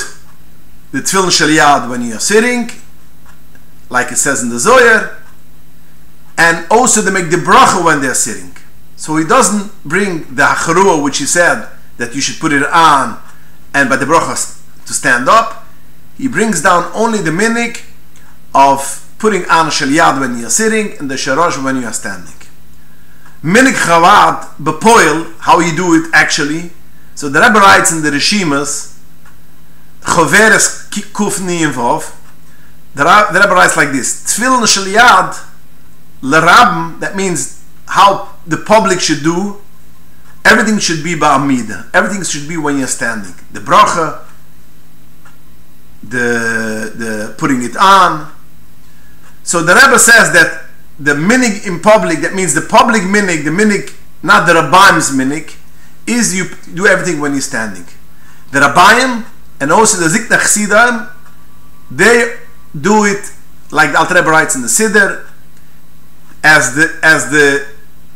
the 0.92 1.00
tefillin 1.00 1.30
shaliyad 1.30 1.90
when 1.90 2.02
you're 2.02 2.20
sitting 2.20 2.70
like 3.90 4.12
it 4.12 4.18
says 4.18 4.42
in 4.44 4.50
the 4.50 4.60
Zohar 4.60 5.18
and 6.38 6.66
also 6.70 7.02
they 7.02 7.12
make 7.12 7.30
the 7.30 7.38
bracha 7.38 7.84
when 7.84 8.02
they're 8.02 8.14
sitting 8.14 8.56
so 8.98 9.16
he 9.16 9.24
doesn't 9.24 9.72
bring 9.86 10.24
the 10.36 10.44
hacharua, 10.44 11.02
which 11.02 11.20
he 11.20 11.26
said 11.26 11.70
that 11.98 12.16
you 12.16 12.20
should 12.20 12.40
put 12.42 12.52
it 12.52 12.64
on 12.66 13.22
and 13.74 13.90
by 13.90 13.96
the 13.96 14.06
brachas 14.06 14.60
to 14.88 14.94
stand 14.94 15.30
up. 15.30 15.66
He 16.18 16.28
brings 16.28 16.64
down 16.64 16.92
only 16.96 17.20
the 17.20 17.30
minik 17.30 17.86
of 18.56 19.08
putting 19.20 19.46
on 19.46 19.70
shel 19.70 19.90
yad 19.90 20.20
when 20.20 20.40
you're 20.40 20.50
sitting 20.50 20.98
and 20.98 21.12
the 21.12 21.16
sharosh 21.16 21.64
when 21.64 21.78
you 21.78 21.86
are 21.86 21.94
standing. 21.94 22.34
Minik 23.44 23.78
chavad 23.86 24.58
bepoil, 24.58 25.32
how 25.42 25.60
you 25.60 25.76
do 25.76 25.94
it 25.94 26.10
actually. 26.12 26.72
So 27.18 27.30
the 27.30 27.42
Rebbe 27.42 27.60
writes 27.60 27.92
in 27.92 28.04
the 28.04 28.12
Rishimas, 28.12 28.96
choveres 30.06 30.88
kufni 30.92 31.64
involve. 31.66 32.16
The 32.94 33.04
Rebbe 33.04 33.56
writes 33.56 33.76
like 33.76 33.92
this: 33.92 34.24
Tfil 34.24 34.68
shel 34.68 34.84
yad 34.84 35.36
lerabim. 36.22 37.00
That 37.00 37.16
means 37.16 37.64
how 37.88 38.36
the 38.46 38.58
public 38.58 39.00
should 39.00 39.24
do, 39.24 39.60
everything 40.46 40.78
should 40.78 41.04
be 41.04 41.16
ba'amida. 41.16 41.90
Everything 41.92 42.24
should 42.24 42.48
be 42.48 42.56
when 42.56 42.78
you're 42.78 42.86
standing. 42.86 43.34
The 43.52 43.62
bracha, 43.62 44.20
the, 46.04 46.94
the 46.96 47.36
putting 47.40 47.64
it 47.64 47.76
on. 47.78 48.32
So 49.42 49.64
the 49.64 49.74
Rebbe 49.74 49.98
says 49.98 50.34
that 50.34 50.66
the 51.00 51.14
minig 51.14 51.66
in 51.66 51.80
public, 51.80 52.20
that 52.20 52.36
means 52.36 52.54
the 52.54 52.62
public 52.62 53.02
minig, 53.02 53.44
the 53.44 53.50
minig, 53.50 53.96
not 54.22 54.46
the 54.46 54.54
Rabbaim's 54.54 55.10
minig, 55.10 55.57
is 56.08 56.36
you 56.36 56.46
do 56.74 56.88
everything 56.88 57.20
when 57.20 57.34
you're 57.34 57.42
standing. 57.42 57.86
The 58.52 58.60
Rabbaim 58.60 59.26
and 59.60 59.72
also 59.72 60.00
the 60.00 60.08
Zikna 60.08 60.40
Chsidim, 60.40 61.10
they 61.92 62.38
do 62.80 63.06
it 63.06 63.32
like 63.72 63.92
the 63.92 64.00
Alter 64.00 64.16
Rebbe 64.16 64.30
writes 64.30 64.56
in 64.56 64.62
the 64.62 64.68
Siddur, 64.68 65.26
as 66.44 66.76
the 66.76 67.00
as 67.04 67.30
the 67.30 67.68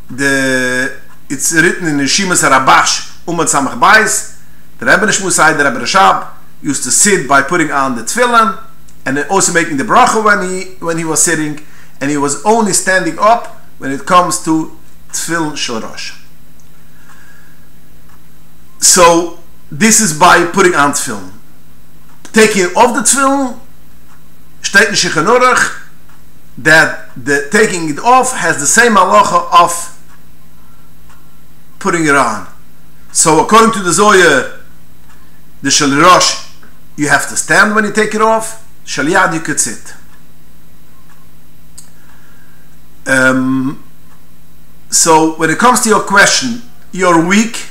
the 0.09 0.97
it's 1.29 1.51
written 1.53 1.87
in 1.87 1.97
the 1.97 2.03
Shimas 2.03 2.43
Rabash 2.47 3.23
Umat 3.25 3.47
Samach 3.47 3.79
Bais 3.79 4.39
the 4.79 4.85
Rebbe 4.85 5.05
Nishmusai 5.05 5.57
the 5.57 5.63
Rebbe 5.63 5.79
Rashab 5.79 6.27
used 6.61 6.83
to 6.83 6.91
sit 6.91 7.27
by 7.27 7.41
putting 7.41 7.71
on 7.71 7.95
the 7.95 8.03
tefillin 8.03 8.61
and 9.05 9.19
also 9.29 9.51
making 9.51 9.77
the 9.77 9.83
bracha 9.83 10.23
when 10.23 10.47
he 10.47 10.75
when 10.85 10.97
he 10.97 11.05
was 11.05 11.21
sitting 11.21 11.59
and 11.99 12.11
he 12.11 12.17
was 12.17 12.43
only 12.45 12.73
standing 12.73 13.17
up 13.19 13.47
when 13.79 13.91
it 13.91 14.05
comes 14.05 14.43
to 14.43 14.77
tefillin 15.09 15.53
shorosh 15.53 16.20
so 18.81 19.39
this 19.71 20.01
is 20.01 20.17
by 20.17 20.45
putting 20.51 20.75
on 20.75 20.91
tefillin 20.91 21.31
taking 22.33 22.65
off 22.75 22.93
the 22.93 23.01
tefillin 23.01 23.59
steht 24.61 24.89
in 24.89 24.95
Shechanurach 24.95 25.81
that 26.57 27.09
the 27.15 27.47
taking 27.51 27.89
it 27.89 27.99
off 27.99 28.33
has 28.33 28.59
the 28.59 28.67
same 28.67 28.93
halacha 28.93 29.47
of 29.51 29.97
putting 31.79 32.05
it 32.05 32.15
on. 32.15 32.47
So 33.11 33.43
according 33.43 33.73
to 33.73 33.79
the 33.79 33.91
Zoya, 33.91 34.59
the 35.61 35.69
Shalirosh, 35.69 36.49
you 36.95 37.09
have 37.09 37.27
to 37.29 37.35
stand 37.35 37.75
when 37.75 37.83
you 37.83 37.91
take 37.91 38.13
it 38.15 38.21
off. 38.21 38.67
Shaliyad, 38.85 39.33
you 39.33 39.39
could 39.39 39.59
sit. 39.59 39.93
Um, 43.05 43.83
so 44.89 45.33
when 45.33 45.49
it 45.49 45.57
comes 45.57 45.81
to 45.81 45.89
your 45.89 46.01
question, 46.01 46.61
you're 46.91 47.25
weak, 47.25 47.67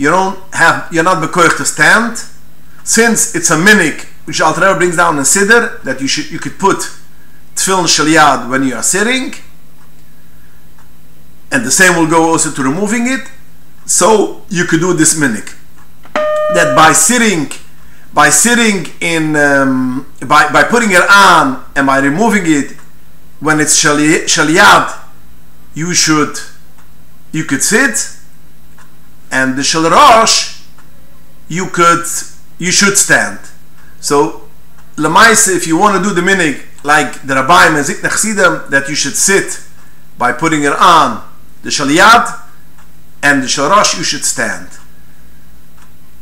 you 0.00 0.08
don't 0.08 0.38
have, 0.54 0.88
you're 0.90 1.04
not 1.04 1.22
bekoich 1.22 1.58
to 1.58 1.64
stand. 1.66 2.16
Since 2.84 3.34
it's 3.34 3.50
a 3.50 3.56
minik, 3.56 4.06
which 4.24 4.40
Alter 4.40 4.74
brings 4.74 4.96
down 4.96 5.18
in 5.18 5.24
Siddur, 5.24 5.82
that 5.82 6.00
you 6.00 6.08
should, 6.08 6.30
you 6.30 6.38
could 6.38 6.58
put 6.58 6.78
tefillin 7.54 7.84
shaliyad 7.84 8.48
when 8.48 8.62
you 8.64 8.74
are 8.74 8.82
sitting, 8.82 9.34
and 11.52 11.66
the 11.66 11.70
same 11.70 11.98
will 11.98 12.08
go 12.08 12.30
also 12.30 12.50
to 12.50 12.62
removing 12.62 13.08
it. 13.08 13.30
So 13.84 14.42
you 14.48 14.64
could 14.64 14.80
do 14.80 14.94
this 14.94 15.18
minik 15.20 15.54
that 16.54 16.74
by 16.74 16.92
sitting, 16.92 17.50
by 18.14 18.30
sitting 18.30 18.86
in, 19.02 19.36
um, 19.36 20.06
by 20.26 20.50
by 20.50 20.62
putting 20.64 20.92
it 20.92 21.02
on 21.10 21.62
and 21.76 21.86
by 21.86 21.98
removing 21.98 22.44
it 22.46 22.72
when 23.40 23.60
it's 23.60 23.76
shaliyad, 23.84 24.98
you 25.74 25.92
should, 25.92 26.38
you 27.32 27.44
could 27.44 27.62
sit, 27.62 28.16
and 29.30 29.56
the 29.56 29.62
shalrosh, 29.62 30.64
you 31.48 31.66
could, 31.66 32.04
you 32.58 32.72
should 32.72 32.96
stand. 32.96 33.38
So 34.00 34.48
lemaise, 34.96 35.54
if 35.54 35.66
you 35.66 35.76
want 35.76 36.02
to 36.02 36.08
do 36.08 36.14
the 36.14 36.20
minik 36.20 36.66
like 36.84 37.22
the 37.22 37.34
rabbi 37.34 37.66
and 37.66 37.76
Zikna 37.76 38.68
that 38.70 38.88
you 38.88 38.94
should 38.94 39.16
sit 39.16 39.62
by 40.18 40.32
putting 40.32 40.62
it 40.62 40.72
on 40.72 41.26
the 41.62 41.70
shaliyad 41.70 42.40
and 43.22 43.42
the 43.42 43.46
sharash 43.46 43.98
you 43.98 44.04
should 44.04 44.24
stand. 44.24 44.68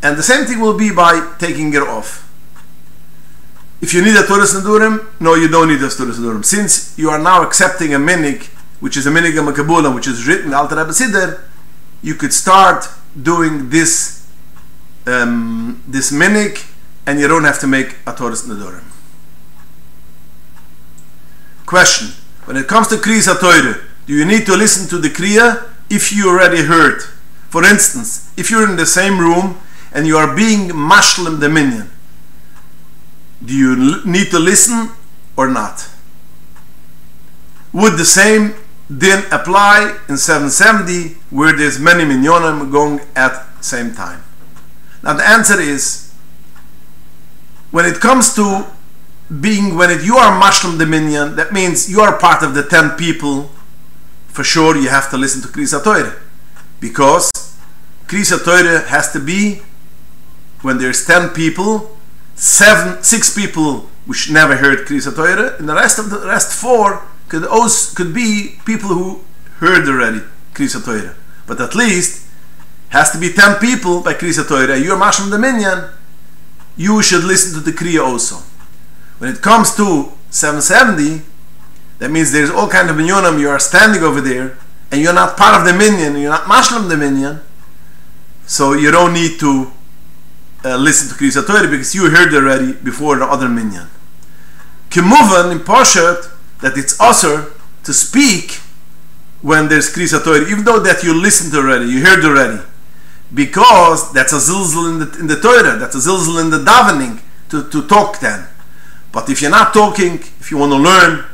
And 0.02 0.16
the 0.16 0.22
same 0.22 0.46
thing 0.46 0.60
will 0.60 0.76
be 0.76 0.92
by 0.92 1.34
taking 1.38 1.72
it 1.74 1.82
off. 1.82 2.24
If 3.80 3.94
you 3.94 4.02
need 4.02 4.16
a 4.16 4.26
Torah 4.26 4.42
Nadurim, 4.42 5.20
no, 5.20 5.34
you 5.34 5.48
don't 5.48 5.68
need 5.68 5.82
a 5.82 5.88
Torah 5.88 6.10
Nadurim. 6.10 6.44
Since 6.44 6.98
you 6.98 7.10
are 7.10 7.18
now 7.18 7.42
accepting 7.42 7.94
a 7.94 7.98
minik, 7.98 8.46
which 8.80 8.96
is 8.96 9.06
a 9.06 9.10
minik 9.10 9.32
Makabulam, 9.32 9.94
which 9.94 10.06
is 10.08 10.26
written 10.26 10.50
Rebbe 10.50 10.92
Siddur, 10.92 11.40
you 12.02 12.14
could 12.14 12.32
start 12.32 12.88
doing 13.20 13.70
this 13.70 14.26
um, 15.06 15.82
this 15.86 16.12
minik, 16.12 16.70
and 17.06 17.18
you 17.18 17.28
don't 17.28 17.44
have 17.44 17.58
to 17.60 17.66
make 17.66 17.96
a 18.06 18.12
Torah 18.12 18.34
Nadurim. 18.34 18.84
Question: 21.66 22.08
When 22.44 22.56
it 22.56 22.66
comes 22.66 22.88
to 22.88 22.96
Kriyas 22.96 23.40
Torah, 23.40 23.80
do 24.06 24.12
you 24.12 24.24
need 24.24 24.46
to 24.46 24.56
listen 24.56 24.88
to 24.88 24.98
the 24.98 25.08
Kriya 25.08 25.68
if 25.90 26.12
you 26.12 26.28
already 26.28 26.62
heard. 26.62 27.02
For 27.48 27.64
instance, 27.64 28.30
if 28.36 28.50
you're 28.50 28.68
in 28.68 28.76
the 28.76 28.86
same 28.86 29.18
room 29.18 29.58
and 29.92 30.06
you 30.06 30.16
are 30.16 30.34
being 30.34 30.68
mashlim 30.68 31.38
minyan, 31.52 31.90
do 33.44 33.54
you 33.54 34.04
need 34.04 34.30
to 34.30 34.38
listen 34.38 34.90
or 35.36 35.48
not? 35.48 35.88
Would 37.72 37.94
the 37.96 38.04
same 38.04 38.54
din 38.88 39.22
apply 39.30 39.98
in 40.08 40.16
770 40.16 41.16
where 41.30 41.52
there's 41.56 41.78
many 41.78 42.04
minyanim 42.04 42.72
going 42.72 43.00
at 43.14 43.46
same 43.62 43.94
time? 43.94 44.22
Now 45.02 45.14
the 45.14 45.28
answer 45.28 45.60
is 45.60 46.12
when 47.70 47.84
it 47.84 48.00
comes 48.00 48.34
to 48.34 48.66
being 49.40 49.76
when 49.76 49.90
it, 49.90 50.04
you 50.04 50.16
are 50.16 50.32
the 50.78 50.86
minyan, 50.86 51.36
that 51.36 51.52
means 51.52 51.90
you 51.90 52.00
are 52.00 52.18
part 52.18 52.42
of 52.42 52.54
the 52.54 52.62
10 52.62 52.92
people 52.92 53.50
for 54.28 54.42
sure 54.42 54.76
you 54.76 54.88
have 54.88 55.10
to 55.10 55.18
listen 55.18 55.42
to 55.42 55.48
Kriyas 55.48 55.82
Torah 55.82 56.16
because 56.80 57.30
Kriyas 58.06 58.42
Torah 58.44 58.80
has 58.88 59.12
to 59.12 59.20
be 59.20 59.62
when 60.62 60.78
there's 60.78 61.04
10 61.04 61.30
people, 61.30 61.96
seven, 62.34 63.02
six 63.02 63.34
people 63.34 63.90
which 64.06 64.30
never 64.30 64.56
heard 64.56 64.86
Kriyas 64.86 65.14
Torah, 65.14 65.56
and 65.58 65.68
the 65.68 65.74
rest 65.74 65.98
of 65.98 66.08
the 66.08 66.26
rest 66.26 66.52
four 66.52 67.02
could 67.28 67.44
also 67.44 67.94
could 67.94 68.14
be 68.14 68.58
people 68.64 68.88
who 68.88 69.20
heard 69.58 69.88
already 69.88 70.20
Kriyas 70.54 70.84
Torah. 70.84 71.14
But 71.46 71.60
at 71.60 71.74
least 71.74 72.26
has 72.90 73.10
to 73.10 73.18
be 73.18 73.32
10 73.32 73.58
people 73.58 74.02
by 74.02 74.14
Kriyas 74.14 74.46
Torah. 74.48 74.78
You're 74.78 74.96
Masham 74.96 75.28
Minyan, 75.38 75.90
you 76.76 77.02
should 77.02 77.24
listen 77.24 77.54
to 77.54 77.60
the 77.60 77.76
Kriya 77.76 78.04
also. 78.04 78.36
When 79.18 79.30
it 79.30 79.42
comes 79.42 79.74
to 79.76 80.12
770, 80.30 81.22
that 81.98 82.10
means 82.10 82.32
there's 82.32 82.50
all 82.50 82.68
kind 82.68 82.88
of 82.88 82.96
minyonim. 82.96 83.40
You 83.40 83.50
are 83.50 83.58
standing 83.58 84.02
over 84.02 84.20
there, 84.20 84.56
and 84.90 85.00
you're 85.00 85.12
not 85.12 85.36
part 85.36 85.60
of 85.60 85.66
the 85.66 85.72
minyan, 85.72 86.20
you're 86.20 86.30
not 86.30 86.42
mashlam 86.42 86.88
the 86.88 86.96
minyan, 86.96 87.40
so 88.46 88.74
you 88.74 88.90
don't 88.92 89.12
need 89.12 89.40
to 89.40 89.72
uh, 90.64 90.76
listen 90.76 91.08
to 91.08 91.14
Kriyas 91.14 91.44
Torah 91.44 91.68
because 91.68 91.94
you 91.94 92.10
heard 92.10 92.32
already 92.32 92.72
before 92.72 93.18
the 93.18 93.24
other 93.24 93.48
minyan. 93.48 93.88
Kimuvan 94.90 95.52
in 95.52 95.58
Poshet 95.58 96.37
that 96.60 96.76
it's 96.76 97.00
also 97.00 97.52
to 97.84 97.92
speak 97.92 98.60
when 99.40 99.68
there's 99.68 99.92
Kriyas 99.92 100.22
Torah, 100.24 100.48
even 100.48 100.64
though 100.64 100.80
that 100.80 101.02
you 101.02 101.14
listened 101.14 101.54
already, 101.54 101.86
you 101.86 102.04
heard 102.04 102.24
already, 102.24 102.62
because 103.32 104.12
that's 104.12 104.32
a 104.32 104.36
zilzal 104.36 104.92
in 104.92 104.98
the, 104.98 105.18
in 105.20 105.26
the 105.26 105.40
Torah, 105.40 105.78
that's 105.78 105.94
a 105.94 105.98
zilzal 105.98 106.42
in 106.42 106.50
the 106.50 106.58
davening 106.58 107.20
to, 107.50 107.68
to 107.70 107.86
talk 107.86 108.18
then. 108.20 108.46
But 109.12 109.30
if 109.30 109.40
you're 109.40 109.50
not 109.50 109.72
talking, 109.72 110.14
if 110.40 110.50
you 110.50 110.58
want 110.58 110.72
to 110.72 110.78
learn, 110.78 111.24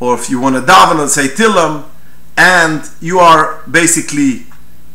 or 0.00 0.14
if 0.14 0.28
you 0.28 0.40
want 0.40 0.56
to 0.56 0.62
daven 0.62 1.00
and 1.00 1.10
say 1.10 1.28
tilam, 1.28 1.84
and 2.36 2.82
you 3.00 3.18
are 3.18 3.62
basically 3.70 4.46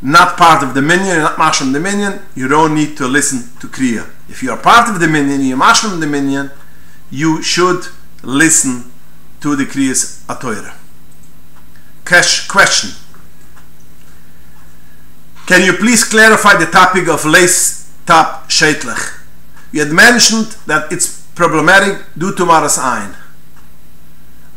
not 0.01 0.38
part 0.38 0.63
of 0.63 0.74
the 0.74 0.81
minyan, 0.81 1.19
not 1.19 1.38
mashram 1.38 1.71
minyan, 1.79 2.21
you 2.35 2.47
don't 2.47 2.75
need 2.75 2.97
to 2.97 3.07
listen 3.07 3.39
to 3.59 3.67
kriya. 3.67 4.07
If 4.29 4.43
you 4.43 4.51
are 4.51 4.57
part 4.57 4.89
of 4.89 5.00
the 5.00 5.07
minyan, 5.07 5.41
you're 5.41 5.57
mashram 5.57 6.00
minyan, 6.09 6.51
you 7.09 7.41
should 7.41 7.85
listen 8.24 8.91
to 9.46 9.56
the 9.56 9.66
kriyas 9.66 10.25
atoira. 10.25 10.74
Question. 12.04 12.90
Can 15.46 15.62
you 15.64 15.74
please 15.74 16.04
clarify 16.04 16.58
the 16.58 16.66
topic 16.66 17.08
of 17.08 17.24
lace 17.25 17.94
top 18.08 18.50
shaitlech? 18.50 19.22
You 19.72 19.82
had 19.86 19.92
mentioned 19.92 20.58
that 20.66 20.92
it's 20.92 21.22
problematic 21.36 22.02
due 22.18 22.34
to 22.34 22.44
maras 22.44 22.80
ein. 22.80 23.16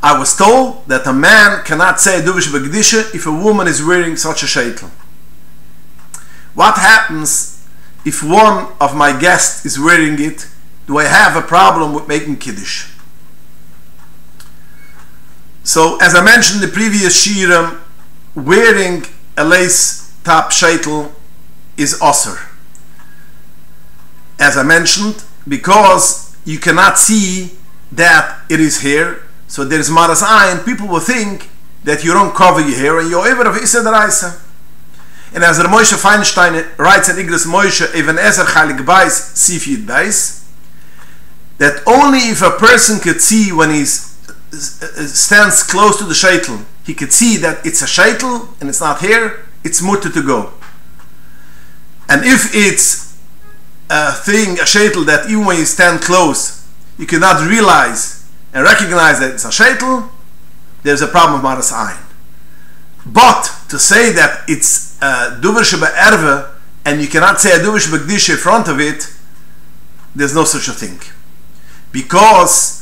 I 0.03 0.19
was 0.19 0.35
told 0.35 0.89
that 0.89 1.07
a 1.07 1.13
man 1.13 1.65
cannot 1.65 2.01
say 2.01 2.23
duvish 2.23 2.49
begdisha 2.49 3.15
if 3.15 3.27
a 3.27 3.33
woman 3.33 3.69
is 3.69 3.85
wearing 3.85 4.17
such 4.17 4.43
a 4.43 4.47
shaitel. 4.47 4.89
What 6.55 6.77
happens 6.77 7.63
if 8.07 8.23
one 8.23 8.73
of 8.81 8.97
my 8.97 9.21
guests 9.21 9.67
is 9.67 9.79
wearing 9.79 10.19
it? 10.19 10.49
Do 10.87 10.97
I 10.97 11.05
have 11.05 11.37
a 11.37 11.47
problem 11.47 11.93
with 11.93 12.09
making 12.09 12.39
kiddush? 12.39 12.98
So, 15.69 15.99
as 16.01 16.15
I 16.15 16.25
mentioned 16.25 16.63
in 16.63 16.71
the 16.71 16.75
previous 16.75 17.27
shiram, 17.27 17.79
wearing 18.35 19.05
a 19.37 19.45
lace 19.45 20.17
top 20.25 20.51
shaitel 20.51 21.13
is 21.77 22.01
osir. 22.01 22.39
As 24.39 24.57
I 24.57 24.63
mentioned, 24.63 25.23
because 25.47 26.35
you 26.47 26.59
cannot 26.59 26.97
see 26.97 27.51
that 27.93 28.41
it 28.49 28.61
is 28.61 28.81
hair, 28.81 29.25
so 29.47 29.63
there 29.63 29.79
is 29.79 29.91
maras 29.91 30.23
ayin, 30.23 30.65
people 30.65 30.89
will 30.89 31.01
think 31.01 31.51
that 31.85 32.03
you 32.03 32.15
don't 32.15 32.35
cover 32.35 32.63
your 32.63 32.79
hair 32.79 32.99
and 32.99 33.11
you're 33.11 33.29
over 33.29 33.47
of 33.47 33.57
Issa 33.59 33.83
Daraisa. 33.83 34.41
And 35.35 35.45
as 35.45 35.59
the 35.59 35.65
Moshe 35.65 35.93
Feinstein 36.01 36.79
writes 36.79 37.11
in 37.11 37.17
Igros 37.17 37.47
Moshe, 37.47 37.95
even 37.95 38.19
Ezer 38.19 38.45
Chalik 38.45 38.87
Bais, 38.87 39.35
Sifid 39.37 39.85
Bais, 39.85 40.47
that 41.59 41.83
only 41.87 42.21
if 42.21 42.41
a 42.41 42.53
person 42.53 43.01
could 43.01 43.21
see 43.21 43.53
when 43.53 43.69
he 43.69 43.85
stands 44.51 45.63
close 45.63 45.99
to 45.99 46.05
the 46.05 46.15
shaitel, 46.15 46.65
he 46.85 46.95
could 46.95 47.13
see 47.13 47.37
that 47.39 47.65
it's 47.67 47.83
a 47.83 47.87
shaitel 47.87 48.49
and 48.61 48.69
it's 48.69 48.81
not 48.81 49.01
here, 49.01 49.47
it's 49.65 49.83
mutter 49.83 50.11
to 50.11 50.23
go. 50.23 50.53
And 52.09 52.25
if 52.25 52.55
it's 52.55 53.19
a 53.91 54.13
thing, 54.13 54.59
a 54.59 54.65
shaitel 54.65 55.05
that 55.07 55.29
even 55.29 55.45
when 55.45 55.59
you 55.59 55.65
stand 55.65 56.01
close, 56.01 56.67
you 56.99 57.07
cannot 57.07 57.47
realize 57.49 58.27
and 58.53 58.65
recognize 58.65 59.21
that 59.21 59.33
it's 59.33 59.45
a 59.45 59.49
shaitel, 59.49 60.09
there's 60.83 61.03
a 61.03 61.07
problem 61.07 61.37
of 61.37 61.43
maras 61.43 61.71
ayin. 61.71 62.03
But 63.05 63.51
to 63.69 63.79
say 63.79 64.13
that 64.13 64.45
it's 64.49 65.01
a 65.03 65.41
sheba 65.65 65.87
erve 65.87 66.51
and 66.85 67.01
you 67.01 67.09
cannot 67.09 67.41
say 67.41 67.53
a 67.53 67.63
duver 67.63 67.79
sheba 67.79 68.03
in 68.13 68.39
front 68.39 68.69
of 68.69 68.81
it, 68.81 69.13
there's 70.15 70.35
no 70.35 70.45
such 70.45 70.69
a 70.69 70.73
thing. 70.73 70.99
Because 71.93 72.78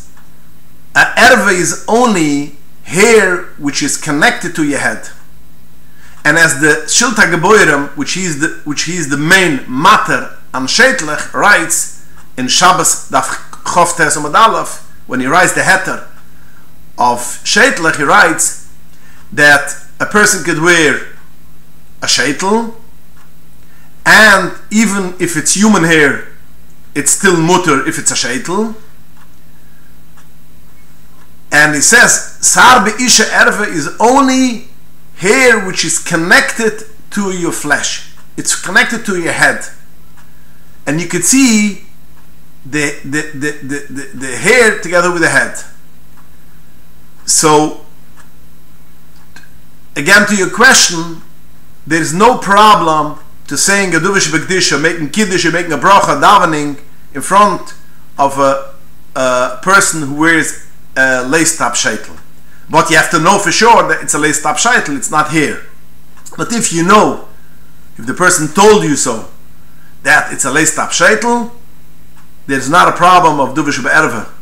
a 0.97 1.13
erve 1.31 1.53
is 1.53 1.85
only 1.87 2.57
hair 2.85 3.43
which 3.59 3.83
is 3.83 3.97
connected 3.97 4.55
to 4.57 4.65
your 4.65 4.79
head. 4.79 5.11
And 6.25 6.39
as 6.39 6.61
the 6.61 6.87
Shilta 6.87 7.31
Geboirem, 7.31 7.97
which 7.97 8.17
is 8.17 8.41
the 8.41 8.49
which 8.65 8.89
is 8.89 9.11
the 9.11 9.17
main 9.17 9.61
matter 9.69 10.39
on 10.53 10.67
Sheitlech, 10.67 11.33
writes 11.35 12.05
in 12.37 12.49
Shabbos 12.49 13.11
Daf 13.11 13.27
Choftes 13.65 14.17
Amadalaf, 14.17 14.83
when 15.07 15.21
he 15.21 15.27
writes 15.27 15.53
the 15.53 15.61
heter 15.61 16.09
of 16.99 17.19
Sheitlech, 17.45 17.97
he 17.97 18.03
writes 18.03 18.73
that 19.33 19.77
a 20.01 20.07
person 20.07 20.45
could 20.45 20.63
wear 20.63 20.97
a 22.03 22.07
sheitel, 22.07 22.75
and 24.05 24.53
even 24.71 25.15
if 25.21 25.37
it's 25.37 25.55
human 25.55 25.85
hair, 25.85 26.29
it's 26.95 27.13
still 27.13 27.37
mutter 27.37 27.87
if 27.87 27.99
it's 27.99 28.11
a 28.11 28.15
sheitel. 28.15 28.75
And 31.53 31.75
he 31.75 31.81
says, 31.81 32.39
Sar 32.41 32.87
isha 33.01 33.25
erve 33.33 33.69
is 33.69 33.89
only 34.01 34.69
hair 35.17 35.65
which 35.67 35.85
is 35.85 35.99
connected 35.99 36.85
to 37.11 37.33
your 37.33 37.53
flesh. 37.53 38.13
It's 38.37 38.55
connected 38.55 39.05
to 39.07 39.21
your 39.21 39.33
head. 39.33 39.65
And 40.87 41.01
you 41.01 41.09
could 41.09 41.25
see 41.25 41.87
the, 42.65 42.99
the, 43.05 43.23
the, 43.33 43.51
the, 43.63 43.87
the, 43.93 44.19
the 44.27 44.37
hair 44.37 44.79
together 44.81 45.13
with 45.13 45.23
the 45.23 45.29
head. 45.29 45.57
So, 47.25 47.87
again 49.97 50.27
to 50.29 50.37
your 50.37 50.51
question, 50.51 51.23
there 51.87 52.01
is 52.01 52.13
no 52.13 52.39
problem 52.39 53.19
to 53.47 53.57
saying 53.57 53.95
a 53.95 53.99
duvish 53.99 54.31
bekdisha, 54.31 54.81
making 54.81 55.11
kiddush, 55.11 55.51
making 55.53 55.73
a 55.73 55.79
bracha, 55.79 56.21
davening 56.21 56.81
in 57.15 57.23
front 57.23 57.75
of 58.19 58.39
a, 58.39 58.75
a 59.15 59.59
person 59.63 60.03
who 60.03 60.15
wears 60.15 60.66
lace 60.97 61.57
top 61.59 61.75
shaitel. 61.75 62.19
But 62.69 62.91
you 62.91 62.97
have 62.97 63.11
to 63.11 63.21
know 63.21 63.39
for 63.39 63.53
sure 63.53 63.87
that 63.89 64.03
it's 64.03 64.15
a 64.15 64.19
lace 64.19 64.43
top 64.43 64.57
shaitel, 64.57 64.97
it's 64.97 65.11
not 65.11 65.31
here. 65.31 65.63
But 66.37 66.53
if 66.53 66.73
you 66.73 66.85
know, 66.85 67.29
if 67.97 68.07
the 68.07 68.15
person 68.15 68.49
told 68.49 68.85
you 68.85 68.97
so, 68.97 69.29
that 70.03 70.33
it's 70.33 70.45
a 70.45 70.51
lace 70.51 70.75
top 70.75 70.91
shaitel, 70.91 71.53
there's 72.47 72.71
not 72.71 72.89
a 72.89 72.93
problem 72.93 73.41
of 73.41 73.57
duvish 73.57 73.83
be'erva 73.83 74.33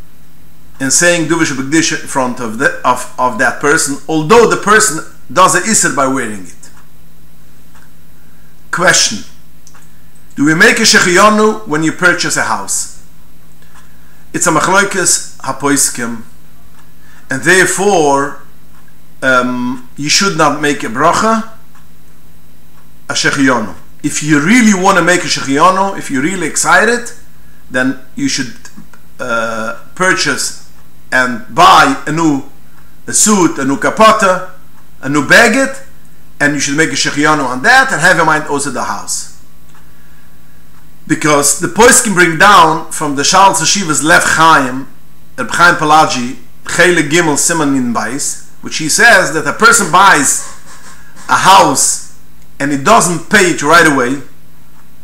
in 0.80 0.90
saying 0.90 1.28
duvish 1.28 1.52
bekdisha 1.52 2.00
in 2.00 2.06
front 2.06 2.40
of, 2.40 2.58
the, 2.58 2.80
of, 2.84 3.14
of 3.18 3.38
that 3.38 3.60
person, 3.60 3.96
although 4.08 4.48
the 4.48 4.56
person 4.56 5.04
does 5.32 5.54
a 5.54 5.58
iser 5.58 5.94
by 5.94 6.06
wearing 6.06 6.44
it. 6.44 6.70
Question. 8.70 9.18
Do 10.34 10.44
we 10.44 10.54
make 10.54 10.78
a 10.78 10.82
shechiyanu 10.82 11.66
when 11.68 11.82
you 11.84 11.92
purchase 11.92 12.36
a 12.36 12.42
house? 12.42 13.02
It's 14.32 14.46
a 14.48 14.50
machloikes 14.50 15.38
hapoiskim 15.38 16.24
and 17.30 17.42
therefore 17.42 18.42
um, 19.22 19.88
you 19.96 20.08
should 20.08 20.37
not 20.37 20.60
make 20.60 20.82
a 20.82 20.88
bracha 20.88 21.50
a 23.08 23.12
shechiyanu. 23.12 23.74
If 24.02 24.22
you 24.22 24.40
really 24.40 24.74
want 24.74 24.98
to 24.98 25.04
make 25.04 25.20
a 25.20 25.26
shechiyanu, 25.26 25.98
if 25.98 26.10
you're 26.10 26.22
really 26.22 26.46
excited, 26.46 27.10
then 27.70 27.98
you 28.16 28.28
should 28.28 28.54
uh, 29.18 29.82
purchase 29.94 30.70
and 31.12 31.46
buy 31.54 32.02
a 32.06 32.12
new 32.12 32.42
a 33.06 33.12
suit, 33.12 33.58
a 33.58 33.64
new 33.64 33.76
kapata, 33.76 34.50
a 35.02 35.08
new 35.08 35.26
baget, 35.26 35.87
and 36.40 36.54
you 36.54 36.60
should 36.60 36.76
make 36.76 36.88
a 36.88 36.94
shechianu 36.94 37.44
on 37.44 37.62
that 37.62 37.92
and 37.92 38.00
have 38.00 38.18
in 38.18 38.26
mind 38.26 38.44
also 38.44 38.70
the 38.70 38.84
house. 38.84 39.42
Because 41.06 41.60
the 41.60 41.68
poist 41.68 42.04
can 42.04 42.14
bring 42.14 42.38
down 42.38 42.90
from 42.90 43.16
the 43.16 43.24
Shal 43.24 43.52
Sashivas 43.52 44.02
Lev 44.02 44.22
Chaim, 44.24 44.88
Reb 45.37 45.50
Chaim 45.50 45.74
Pelagi, 45.74 46.38
Chele 46.64 47.09
Gimel 47.09 47.37
Simon 47.37 47.77
in 47.77 47.92
Bais, 47.92 48.50
which 48.62 48.79
he 48.79 48.88
says 48.88 49.33
that 49.35 49.46
a 49.46 49.53
person 49.53 49.92
buys 49.92 50.48
a 51.29 51.37
house 51.37 52.18
and 52.59 52.72
he 52.72 52.79
doesn't 52.79 53.31
pay 53.31 53.50
it 53.50 53.62
right 53.62 53.87
away, 53.87 54.22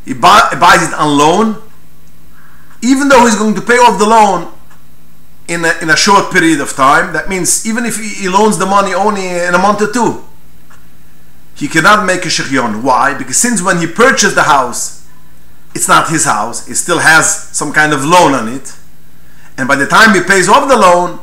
he, 0.04 0.14
buy, 0.14 0.48
he 0.50 0.58
buys 0.58 0.82
it 0.82 0.94
on 0.94 1.18
loan, 1.18 1.62
even 2.82 3.08
though 3.08 3.24
he's 3.24 3.36
going 3.36 3.54
to 3.54 3.60
pay 3.60 3.76
off 3.76 3.98
the 3.98 4.06
loan 4.06 4.52
in 5.48 5.64
a, 5.64 5.72
in 5.82 5.90
a 5.90 5.96
short 5.96 6.32
period 6.32 6.60
of 6.60 6.72
time, 6.72 7.12
that 7.12 7.28
means 7.28 7.66
even 7.66 7.84
if 7.84 7.96
he, 7.96 8.08
he 8.08 8.28
loans 8.28 8.58
the 8.58 8.66
money 8.66 8.94
only 8.94 9.26
in 9.26 9.54
a 9.54 9.58
month 9.58 9.82
or 9.82 9.92
two, 9.92 10.24
he 11.54 11.68
cannot 11.68 12.06
make 12.06 12.24
a 12.24 12.28
shechyon. 12.28 12.82
Why? 12.82 13.16
Because 13.16 13.36
since 13.36 13.60
when 13.60 13.78
he 13.78 13.86
purchased 13.86 14.34
the 14.34 14.44
house, 14.44 15.06
it's 15.74 15.88
not 15.88 16.08
his 16.08 16.24
house, 16.24 16.68
it 16.68 16.76
still 16.76 17.00
has 17.00 17.30
some 17.50 17.72
kind 17.72 17.92
of 17.92 18.04
loan 18.04 18.32
on 18.32 18.48
it, 18.48 18.74
and 19.58 19.68
by 19.68 19.76
the 19.76 19.86
time 19.86 20.14
he 20.14 20.22
pays 20.22 20.48
off 20.48 20.68
the 20.68 20.76
loan, 20.76 21.20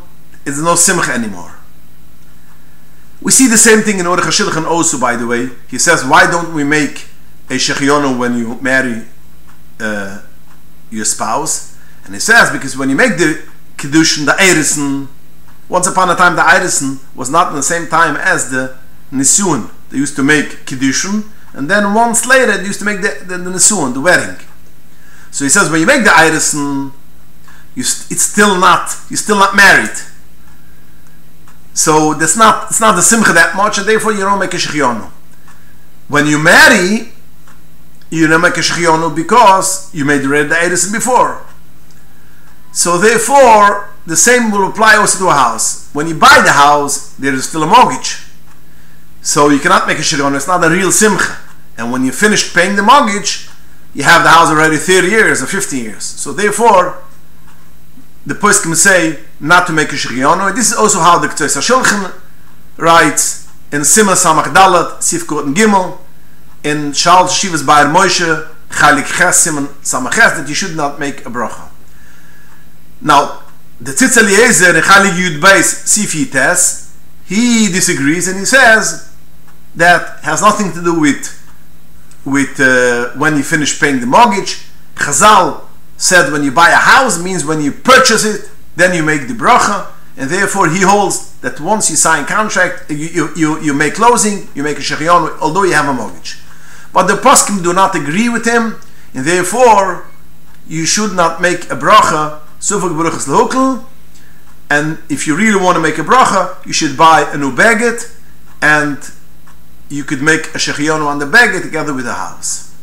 it's 0.48 0.60
no 0.60 0.76
simcha 0.76 1.12
anymore. 1.12 1.54
We 3.22 3.32
see 3.32 3.48
the 3.48 3.58
same 3.58 3.82
thing 3.82 4.00
in 4.00 4.06
Orech 4.06 4.22
HaShilch 4.22 4.56
and 4.56 4.66
Osu, 4.66 5.00
by 5.02 5.16
the 5.16 5.28
way. 5.28 5.50
He 5.68 5.78
says, 5.78 6.06
why 6.06 6.30
don't 6.30 6.54
we 6.54 6.64
make 6.64 7.08
a 7.50 7.54
shechionu 7.56 8.18
when 8.18 8.38
you 8.38 8.60
marry 8.62 9.04
uh, 9.80 10.22
your 10.90 11.06
spouse? 11.06 11.78
And 12.06 12.14
he 12.14 12.20
says, 12.20 12.52
because 12.52 12.78
when 12.78 12.90
you 12.90 12.96
make 12.96 13.18
the 13.18 13.44
Kedushin, 13.76 14.26
the 14.26 14.32
Eirisen, 14.34 15.08
once 15.68 15.88
upon 15.88 16.10
a 16.10 16.16
time 16.16 16.36
the 16.36 16.42
Eirisen 16.44 17.00
was 17.16 17.30
not 17.30 17.50
in 17.50 17.56
the 17.56 17.64
same 17.64 17.88
time 17.88 18.16
as 18.16 18.50
the 18.50 18.78
Nisun. 19.12 19.70
they 19.90 19.98
used 19.98 20.16
to 20.16 20.24
make 20.24 20.66
Kiddushin, 20.66 21.26
and 21.54 21.70
then 21.70 21.94
once 21.94 22.26
later 22.26 22.58
they 22.58 22.66
used 22.66 22.80
to 22.80 22.86
make 22.86 23.02
the, 23.02 23.26
the, 23.26 23.38
the 23.38 23.92
the 23.94 24.02
wedding. 24.02 24.38
So 25.32 25.44
he 25.44 25.50
says, 25.50 25.70
when 25.70 25.82
you 25.82 25.88
make 25.88 26.04
the 26.04 26.12
Eiresen, 26.12 26.94
you 27.76 27.84
st- 27.84 28.12
it's 28.12 28.24
still 28.24 28.58
not, 28.58 28.96
you're 29.10 29.18
still 29.18 29.38
not 29.38 29.56
married. 29.56 29.98
So 31.78 32.16
that's 32.16 32.36
not, 32.36 32.72
it's 32.72 32.80
not 32.80 32.96
the 32.96 33.04
Simcha 33.04 33.34
that 33.34 33.56
much, 33.56 33.78
and 33.78 33.88
therefore 33.88 34.12
you 34.12 34.22
don't 34.22 34.40
make 34.40 34.52
a 34.52 34.58
Shechionu. 34.58 35.12
When 36.08 36.26
you 36.26 36.42
marry, 36.42 37.14
you 38.10 38.26
don't 38.26 38.42
make 38.42 38.58
a 38.58 38.62
Shechionu 38.62 39.16
because 39.16 39.94
you 39.94 40.04
made 40.04 40.24
the 40.24 40.28
Red 40.28 40.50
Eiresen 40.50 40.92
before. 40.92 41.46
So 42.72 42.98
therefore, 42.98 43.94
the 44.08 44.18
same 44.18 44.50
will 44.50 44.68
apply 44.68 44.96
also 44.96 45.20
to 45.20 45.30
a 45.30 45.34
house. 45.34 45.94
When 45.94 46.08
you 46.08 46.16
buy 46.16 46.42
the 46.44 46.54
house, 46.54 47.14
there 47.14 47.36
is 47.36 47.48
still 47.48 47.62
a 47.62 47.68
mortgage. 47.68 48.24
So 49.22 49.50
you 49.50 49.60
cannot 49.60 49.86
make 49.86 50.00
a 50.00 50.02
shirion. 50.02 50.36
It's 50.36 50.48
not 50.48 50.66
a 50.66 50.70
real 50.72 50.92
simcha. 50.92 51.38
And 51.78 51.92
when 51.92 52.04
you 52.04 52.12
finish 52.12 52.56
paying 52.56 52.76
the 52.76 52.82
mortgage, 52.82 53.50
you 53.94 54.02
have 54.02 54.24
the 54.24 54.30
house 54.30 54.50
already 54.50 54.78
30 54.78 55.10
years 55.10 55.44
or 55.44 55.46
50 55.46 55.78
years. 55.78 56.04
So 56.04 56.34
therefore, 56.34 57.04
the 58.28 58.36
post 58.36 58.64
can 58.64 58.76
say 58.76 59.20
not 59.40 59.66
to 59.68 59.74
make 59.74 59.88
a 59.94 59.96
shirion. 59.96 60.54
This 60.54 60.72
is 60.72 60.78
also 60.78 61.00
how 61.00 61.18
the 61.18 61.28
Ketzos 61.28 61.56
HaShulchan 61.56 62.14
writes 62.76 63.48
in 63.72 63.82
Simma 63.82 64.16
Samach 64.16 64.54
Dalat, 64.54 65.02
Sif 65.02 65.26
Koten 65.26 65.56
Gimel, 65.56 65.98
in 66.62 66.92
Shal 66.92 67.24
Shivas 67.28 67.66
Bayer 67.66 67.86
Moshe, 67.86 68.46
Chalik 68.70 69.08
Ches 69.18 69.38
Simon 69.38 69.68
Samach 69.82 70.14
Ches, 70.14 70.38
that 70.38 70.50
you 70.50 70.54
should 70.54 70.76
not 70.76 71.00
make 71.00 71.22
a 71.22 71.30
bracha. 71.30 71.70
Now, 73.00 73.44
the 73.80 73.92
Tzitz 73.92 74.18
Eliezer 74.18 74.76
in 74.76 74.84
Chalik 74.84 75.12
Yud 75.12 75.40
Beis 75.40 75.86
Sifi 75.88 76.30
Tes, 76.30 76.94
he 77.26 77.72
disagrees 77.72 78.28
and 78.28 78.40
he 78.40 78.46
says 78.46 79.16
that 79.76 80.20
has 80.24 80.42
nothing 80.42 80.74
to 80.74 80.84
do 80.84 81.00
with 81.00 81.34
with 82.26 82.60
uh, 82.60 83.12
when 83.12 83.38
you 83.38 83.44
finish 83.44 83.80
paying 83.80 84.02
the 84.02 84.06
mortgage. 84.06 84.66
Chazal 84.96 85.67
said 85.98 86.32
when 86.32 86.44
you 86.44 86.52
buy 86.52 86.70
a 86.70 86.76
house 86.76 87.22
means 87.22 87.44
when 87.44 87.62
you 87.62 87.72
purchase 87.72 88.24
it, 88.24 88.50
then 88.76 88.94
you 88.94 89.04
make 89.04 89.28
the 89.28 89.34
bracha, 89.34 89.92
and 90.16 90.30
therefore 90.30 90.70
he 90.70 90.82
holds 90.82 91.36
that 91.42 91.60
once 91.60 91.90
you 91.90 91.96
sign 91.96 92.26
contract, 92.26 92.90
you, 92.90 92.96
you, 92.96 93.30
you, 93.36 93.62
you 93.62 93.74
make 93.74 93.96
closing, 93.96 94.48
you 94.56 94.64
make 94.64 94.78
a 94.78 94.82
shechion, 94.82 95.38
although 95.40 95.64
you 95.64 95.74
have 95.74 95.90
a 95.90 95.94
mortgage. 95.94 96.40
But 96.94 97.08
the 97.08 97.14
poskim 97.14 97.64
do 97.64 97.74
not 97.74 97.96
agree 97.96 98.30
with 98.30 98.46
him, 98.46 98.76
and 99.14 99.26
therefore 99.26 100.06
you 100.68 100.86
should 100.86 101.14
not 101.14 101.42
make 101.42 101.66
a 101.66 101.76
bracha 101.76 102.42
Local. 103.28 103.86
And 104.70 104.98
if 105.10 105.28
you 105.28 105.38
really 105.38 105.62
want 105.62 105.76
to 105.76 105.82
make 105.82 105.98
a 105.98 106.04
bracha, 106.04 106.66
you 106.66 106.74
should 106.74 106.98
buy 106.98 107.30
a 107.32 107.38
new 107.38 107.56
baguette 107.56 108.14
and 108.62 108.98
you 109.90 110.04
could 110.04 110.22
make 110.22 110.48
a 110.48 110.58
shechionu 110.58 111.06
on 111.06 111.20
the 111.20 111.26
baguette 111.26 111.62
together 111.62 111.94
with 111.94 112.06
the 112.06 112.14
house. 112.14 112.76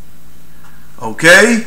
Okay? 1.03 1.67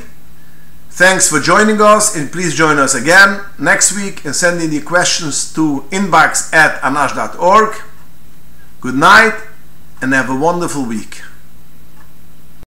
Thanks 0.98 1.30
for 1.30 1.40
joining 1.40 1.80
us 1.80 2.16
and 2.16 2.32
please 2.32 2.56
join 2.56 2.80
us 2.80 2.96
again 2.96 3.42
next 3.60 3.96
week 3.96 4.26
and 4.26 4.36
send 4.36 4.60
in 4.64 4.72
the 4.72 4.82
questions 4.82 5.54
to 5.54 5.82
inbox 5.92 6.52
at 6.52 6.82
anash.org. 6.82 7.76
Good 8.82 8.96
night 8.96 9.40
and 10.02 10.12
have 10.12 10.28
a 10.28 10.36
wonderful 10.36 10.88
week. 10.88 11.22